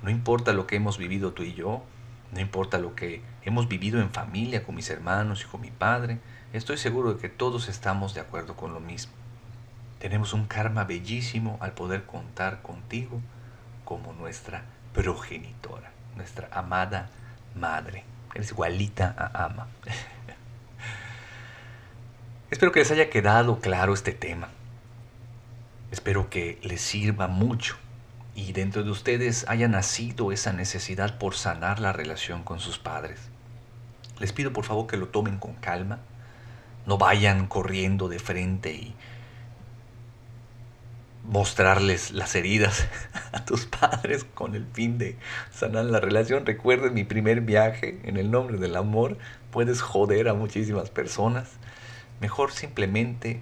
No 0.01 0.09
importa 0.09 0.53
lo 0.53 0.67
que 0.67 0.75
hemos 0.75 0.97
vivido 0.97 1.33
tú 1.33 1.43
y 1.43 1.53
yo, 1.53 1.83
no 2.31 2.39
importa 2.39 2.79
lo 2.79 2.95
que 2.95 3.21
hemos 3.43 3.67
vivido 3.67 4.01
en 4.01 4.09
familia 4.09 4.63
con 4.63 4.75
mis 4.75 4.89
hermanos 4.89 5.43
y 5.43 5.47
con 5.47 5.61
mi 5.61 5.69
padre, 5.69 6.19
estoy 6.53 6.77
seguro 6.77 7.13
de 7.13 7.19
que 7.19 7.29
todos 7.29 7.67
estamos 7.67 8.13
de 8.13 8.21
acuerdo 8.21 8.55
con 8.55 8.73
lo 8.73 8.79
mismo. 8.79 9.13
Tenemos 9.99 10.33
un 10.33 10.45
karma 10.45 10.85
bellísimo 10.85 11.57
al 11.61 11.73
poder 11.73 12.05
contar 12.05 12.61
contigo 12.61 13.21
como 13.85 14.13
nuestra 14.13 14.63
progenitora, 14.93 15.91
nuestra 16.15 16.49
amada 16.51 17.09
madre. 17.55 18.03
Eres 18.33 18.51
igualita 18.51 19.13
a 19.17 19.45
ama. 19.45 19.67
Espero 22.49 22.71
que 22.71 22.79
les 22.79 22.91
haya 22.91 23.09
quedado 23.09 23.59
claro 23.59 23.93
este 23.93 24.13
tema. 24.13 24.47
Espero 25.91 26.29
que 26.29 26.59
les 26.63 26.81
sirva 26.81 27.27
mucho 27.27 27.77
y 28.47 28.53
dentro 28.53 28.83
de 28.83 28.89
ustedes 28.89 29.45
haya 29.47 29.67
nacido 29.67 30.31
esa 30.31 30.51
necesidad 30.51 31.19
por 31.19 31.35
sanar 31.35 31.79
la 31.79 31.93
relación 31.93 32.43
con 32.43 32.59
sus 32.59 32.79
padres. 32.79 33.19
Les 34.19 34.33
pido 34.33 34.51
por 34.51 34.65
favor 34.65 34.87
que 34.87 34.97
lo 34.97 35.09
tomen 35.09 35.37
con 35.37 35.53
calma, 35.53 35.99
no 36.87 36.97
vayan 36.97 37.45
corriendo 37.45 38.09
de 38.09 38.17
frente 38.17 38.73
y 38.73 38.95
mostrarles 41.23 42.11
las 42.11 42.33
heridas 42.33 42.87
a 43.31 43.45
tus 43.45 43.67
padres 43.67 44.23
con 44.33 44.55
el 44.55 44.65
fin 44.73 44.97
de 44.97 45.17
sanar 45.53 45.85
la 45.85 45.99
relación. 45.99 46.45
Recuerden 46.45 46.95
mi 46.95 47.03
primer 47.03 47.41
viaje 47.41 47.99
en 48.03 48.17
el 48.17 48.31
nombre 48.31 48.57
del 48.57 48.75
amor. 48.75 49.17
Puedes 49.51 49.81
joder 49.81 50.27
a 50.27 50.33
muchísimas 50.33 50.89
personas. 50.89 51.47
Mejor 52.19 52.51
simplemente 52.51 53.39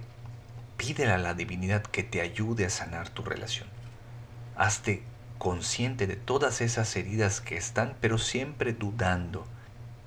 pídele 0.76 1.12
a 1.12 1.18
la 1.18 1.32
divinidad 1.32 1.82
que 1.82 2.02
te 2.02 2.20
ayude 2.20 2.66
a 2.66 2.70
sanar 2.70 3.08
tu 3.08 3.22
relación. 3.22 3.79
Hazte 4.60 5.02
consciente 5.38 6.06
de 6.06 6.16
todas 6.16 6.60
esas 6.60 6.94
heridas 6.94 7.40
que 7.40 7.56
están, 7.56 7.96
pero 8.00 8.18
siempre 8.18 8.72
dudando. 8.72 9.46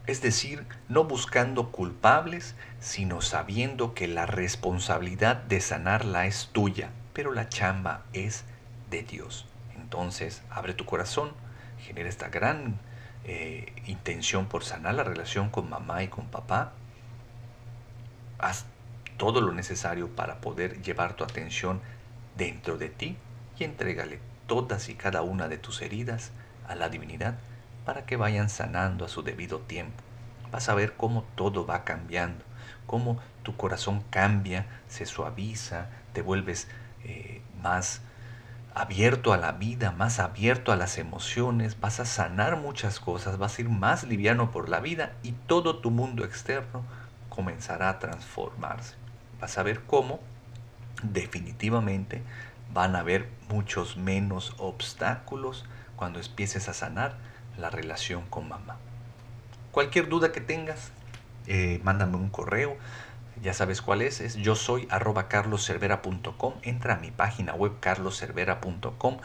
Es 0.05 0.21
decir, 0.21 0.65
no 0.89 1.05
buscando 1.05 1.71
culpables, 1.71 2.55
sino 2.79 3.21
sabiendo 3.21 3.93
que 3.93 4.07
la 4.07 4.25
responsabilidad 4.25 5.37
de 5.37 5.59
sanarla 5.59 6.27
es 6.27 6.49
tuya 6.53 6.91
pero 7.13 7.31
la 7.31 7.47
chamba 7.47 8.03
es 8.11 8.43
de 8.89 9.03
Dios. 9.03 9.45
Entonces, 9.75 10.41
abre 10.49 10.73
tu 10.73 10.85
corazón, 10.85 11.31
genera 11.79 12.09
esta 12.09 12.29
gran 12.29 12.79
eh, 13.23 13.71
intención 13.85 14.47
por 14.47 14.63
sanar 14.63 14.95
la 14.95 15.03
relación 15.03 15.49
con 15.49 15.69
mamá 15.69 16.03
y 16.03 16.07
con 16.07 16.27
papá. 16.27 16.73
Haz 18.39 18.65
todo 19.17 19.41
lo 19.41 19.53
necesario 19.53 20.09
para 20.09 20.41
poder 20.41 20.81
llevar 20.81 21.15
tu 21.15 21.23
atención 21.23 21.81
dentro 22.35 22.77
de 22.77 22.89
ti 22.89 23.15
y 23.59 23.63
entrégale 23.63 24.19
todas 24.47 24.89
y 24.89 24.95
cada 24.95 25.21
una 25.21 25.47
de 25.47 25.57
tus 25.57 25.81
heridas 25.81 26.31
a 26.67 26.75
la 26.75 26.89
divinidad 26.89 27.35
para 27.85 28.05
que 28.05 28.15
vayan 28.15 28.49
sanando 28.49 29.05
a 29.05 29.09
su 29.09 29.23
debido 29.23 29.59
tiempo. 29.59 30.01
Vas 30.51 30.69
a 30.69 30.75
ver 30.75 30.93
cómo 30.95 31.23
todo 31.35 31.65
va 31.65 31.83
cambiando, 31.83 32.43
cómo 32.85 33.19
tu 33.43 33.55
corazón 33.57 34.03
cambia, 34.09 34.67
se 34.87 35.05
suaviza, 35.05 35.87
te 36.13 36.21
vuelves 36.21 36.67
eh, 37.03 37.41
más 37.61 38.01
abierto 38.75 39.33
a 39.33 39.37
la 39.37 39.51
vida, 39.51 39.91
más 39.91 40.19
abierto 40.19 40.71
a 40.71 40.75
las 40.75 40.97
emociones, 40.97 41.79
vas 41.79 41.99
a 41.99 42.05
sanar 42.05 42.57
muchas 42.57 42.99
cosas, 42.99 43.37
vas 43.37 43.57
a 43.57 43.61
ir 43.61 43.69
más 43.69 44.03
liviano 44.03 44.51
por 44.51 44.69
la 44.69 44.79
vida 44.79 45.13
y 45.21 45.33
todo 45.33 45.77
tu 45.77 45.91
mundo 45.91 46.23
externo 46.23 46.83
comenzará 47.29 47.89
a 47.89 47.99
transformarse. 47.99 48.95
Vas 49.39 49.57
a 49.57 49.63
ver 49.63 49.81
cómo 49.81 50.19
definitivamente 51.03 52.23
van 52.73 52.95
a 52.95 52.99
haber 52.99 53.29
muchos 53.49 53.97
menos 53.97 54.55
obstáculos 54.57 55.65
cuando 55.95 56.19
empieces 56.19 56.69
a 56.69 56.73
sanar 56.73 57.17
la 57.57 57.69
relación 57.69 58.23
con 58.29 58.47
mamá. 58.47 58.77
Cualquier 59.71 60.09
duda 60.09 60.31
que 60.31 60.41
tengas, 60.41 60.91
eh, 61.47 61.79
mándame 61.83 62.17
un 62.17 62.29
correo. 62.29 62.77
Ya 63.41 63.53
sabes 63.53 63.81
cuál 63.81 64.01
es, 64.01 64.21
es 64.21 64.35
yo 64.35 64.55
soy 64.55 64.87
arroba 64.89 65.27
carloscervera.com, 65.27 66.53
entra 66.61 66.95
a 66.95 66.99
mi 66.99 67.11
página 67.11 67.53
web 67.53 67.79
carloscervera.com, 67.79 69.17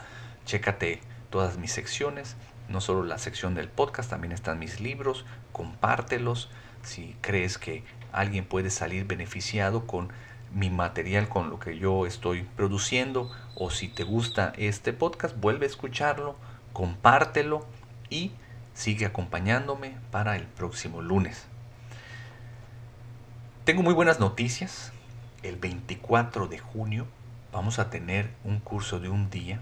chécate 0.44 1.00
todas 1.30 1.58
mis 1.58 1.72
secciones, 1.72 2.36
no 2.68 2.80
solo 2.80 3.04
la 3.04 3.18
sección 3.18 3.54
del 3.54 3.68
podcast, 3.68 4.10
también 4.10 4.32
están 4.32 4.58
mis 4.58 4.80
libros, 4.80 5.24
compártelos, 5.52 6.50
si 6.82 7.16
crees 7.20 7.58
que 7.58 7.84
alguien 8.12 8.46
puede 8.46 8.70
salir 8.70 9.04
beneficiado 9.04 9.86
con 9.86 10.10
mi 10.52 10.70
material, 10.70 11.28
con 11.28 11.50
lo 11.50 11.58
que 11.58 11.78
yo 11.78 12.06
estoy 12.06 12.42
produciendo, 12.56 13.30
o 13.54 13.70
si 13.70 13.88
te 13.88 14.04
gusta 14.04 14.52
este 14.56 14.92
podcast, 14.92 15.36
vuelve 15.38 15.66
a 15.66 15.68
escucharlo, 15.68 16.36
compártelo 16.72 17.66
y 18.10 18.32
sigue 18.74 19.06
acompañándome 19.06 19.96
para 20.10 20.36
el 20.36 20.44
próximo 20.44 21.02
lunes. 21.02 21.46
Tengo 23.64 23.82
muy 23.82 23.92
buenas 23.92 24.20
noticias. 24.20 24.92
El 25.42 25.56
24 25.56 26.46
de 26.48 26.58
junio 26.58 27.06
vamos 27.52 27.78
a 27.78 27.90
tener 27.90 28.30
un 28.44 28.60
curso 28.60 29.00
de 29.00 29.08
un 29.08 29.30
día. 29.30 29.60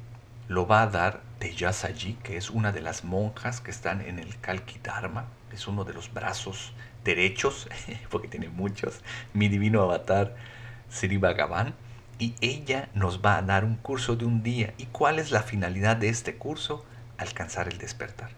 Lo 0.49 0.67
va 0.67 0.83
a 0.83 0.87
dar 0.87 1.23
Teyasaji, 1.41 2.15
que 2.23 2.37
es 2.37 2.51
una 2.51 2.71
de 2.71 2.81
las 2.81 3.03
monjas 3.03 3.61
que 3.61 3.71
están 3.71 4.01
en 4.01 4.19
el 4.19 4.39
Kalki 4.39 4.79
Dharma. 4.79 5.25
Es 5.53 5.67
uno 5.67 5.85
de 5.85 5.93
los 5.93 6.13
brazos 6.13 6.73
derechos, 7.05 7.69
porque 8.11 8.29
tiene 8.29 8.49
muchos. 8.49 9.01
Mi 9.33 9.49
divino 9.49 9.83
avatar 9.83 10.37
Sri 10.91 11.17
Bhagavan. 11.17 11.75
Y 12.19 12.35
ella 12.41 12.89
nos 12.95 13.25
va 13.25 13.37
a 13.37 13.43
dar 13.43 13.65
un 13.65 13.77
curso 13.77 14.17
de 14.17 14.25
un 14.25 14.43
día. 14.43 14.73
¿Y 14.79 14.87
cuál 14.87 15.19
es 15.19 15.31
la 15.31 15.43
finalidad 15.43 15.97
de 15.97 16.09
este 16.09 16.37
curso? 16.37 16.85
Alcanzar 17.19 17.69
el 17.69 17.79
despertar. 17.79 18.31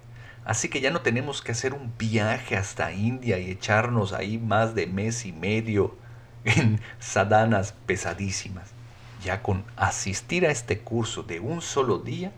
Así 0.45 0.69
que 0.69 0.81
ya 0.81 0.91
no 0.91 1.03
tenemos 1.03 1.43
que 1.43 1.53
hacer 1.53 1.75
un 1.75 1.93
viaje 1.99 2.57
hasta 2.57 2.93
India 2.93 3.39
y 3.39 3.51
echarnos 3.51 4.13
ahí 4.13 4.39
más 4.39 4.75
de 4.75 4.87
mes 4.87 5.27
y 5.27 5.33
medio 5.33 5.95
en 6.45 6.81
sadanas 6.99 7.75
pesadísimas. 7.87 8.71
Ya 9.23 9.43
con 9.43 9.65
asistir 9.77 10.47
a 10.47 10.51
este 10.51 10.79
curso 10.79 11.23
de 11.23 11.41
un 11.41 11.61
solo 11.61 11.99
día, 11.99 12.33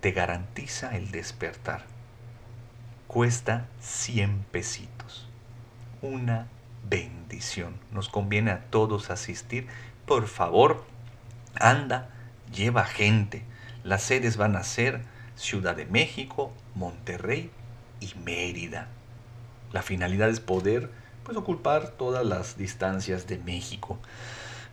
te 0.00 0.12
garantiza 0.12 0.96
el 0.96 1.10
despertar. 1.10 1.84
Cuesta 3.06 3.66
100 3.80 4.46
pesitos. 4.50 5.28
Una 6.00 6.48
bendición. 6.88 7.74
Nos 7.92 8.08
conviene 8.08 8.50
a 8.50 8.64
todos 8.70 9.10
asistir. 9.10 9.66
Por 10.06 10.28
favor, 10.28 10.84
anda, 11.54 12.10
lleva 12.52 12.84
gente. 12.84 13.42
Las 13.82 14.02
sedes 14.02 14.36
van 14.36 14.56
a 14.56 14.62
ser 14.62 15.02
Ciudad 15.36 15.74
de 15.74 15.86
México, 15.86 16.52
Monterrey 16.74 17.50
y 18.00 18.12
Mérida. 18.24 18.88
La 19.72 19.82
finalidad 19.82 20.28
es 20.28 20.40
poder 20.40 20.90
pues, 21.24 21.36
ocupar 21.36 21.88
todas 21.88 22.24
las 22.24 22.56
distancias 22.56 23.26
de 23.26 23.38
México. 23.38 23.98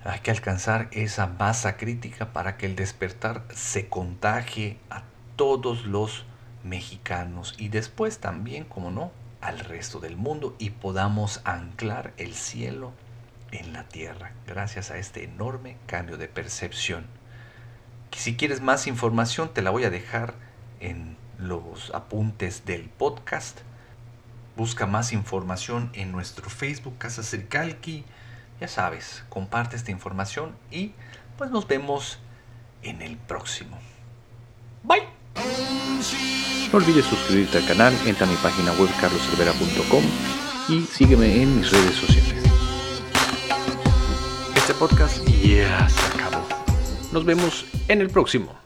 Hay 0.04 0.20
que 0.20 0.32
alcanzar 0.32 0.88
esa 0.92 1.28
masa 1.28 1.78
crítica 1.78 2.34
para 2.34 2.58
que 2.58 2.66
el 2.66 2.76
despertar 2.76 3.44
se 3.54 3.88
contagie 3.88 4.78
a 4.90 5.04
todos 5.36 5.86
los 5.86 6.26
mexicanos 6.64 7.56
y 7.58 7.70
después 7.70 8.20
también, 8.20 8.64
como 8.66 8.92
no, 8.92 9.12
al 9.42 9.60
resto 9.60 10.00
del 10.00 10.16
mundo 10.16 10.56
y 10.60 10.70
podamos 10.70 11.42
anclar 11.44 12.14
el 12.18 12.34
cielo 12.34 12.94
en 13.52 13.74
la 13.74 13.88
tierra 13.88 14.32
gracias 14.48 14.92
a 14.92 14.98
este 14.98 15.24
enorme 15.24 15.78
cambio 15.88 16.18
de 16.18 16.28
percepción. 16.28 17.06
Si 18.12 18.36
quieres 18.36 18.62
más 18.62 18.88
información 18.88 19.54
te 19.54 19.62
la 19.62 19.72
voy 19.72 19.84
a 19.84 19.90
dejar 19.90 20.36
en 20.80 21.18
los 21.38 21.92
apuntes 21.94 22.66
del 22.66 22.90
podcast. 22.90 23.62
Busca 24.56 24.86
más 24.86 25.12
información 25.12 25.90
en 25.94 26.12
nuestro 26.12 26.50
Facebook 26.50 26.98
Casa 26.98 27.24
Circalqui. 27.24 28.06
Ya 28.60 28.68
sabes, 28.68 29.24
comparte 29.30 29.76
esta 29.76 29.92
información 29.92 30.56
y 30.70 30.94
pues 31.38 31.50
nos 31.50 31.68
vemos 31.68 32.20
en 32.84 33.02
el 33.02 33.18
próximo. 33.18 33.80
Bye. 34.84 35.21
No 35.36 36.78
olvides 36.78 37.06
suscribirte 37.06 37.58
al 37.58 37.66
canal, 37.68 37.94
entra 38.06 38.26
a 38.26 38.30
mi 38.30 38.36
página 38.38 38.72
web 38.74 38.90
carloservera.com 39.00 40.04
y 40.70 40.82
sígueme 40.82 41.42
en 41.42 41.58
mis 41.58 41.72
redes 41.72 41.96
sociales. 41.96 42.34
Este 44.56 44.74
podcast 44.74 45.26
ya 45.28 45.90
se 45.90 46.06
acabó. 46.08 46.48
Nos 47.12 47.26
vemos 47.26 47.66
en 47.88 48.02
el 48.02 48.10
próximo. 48.10 48.61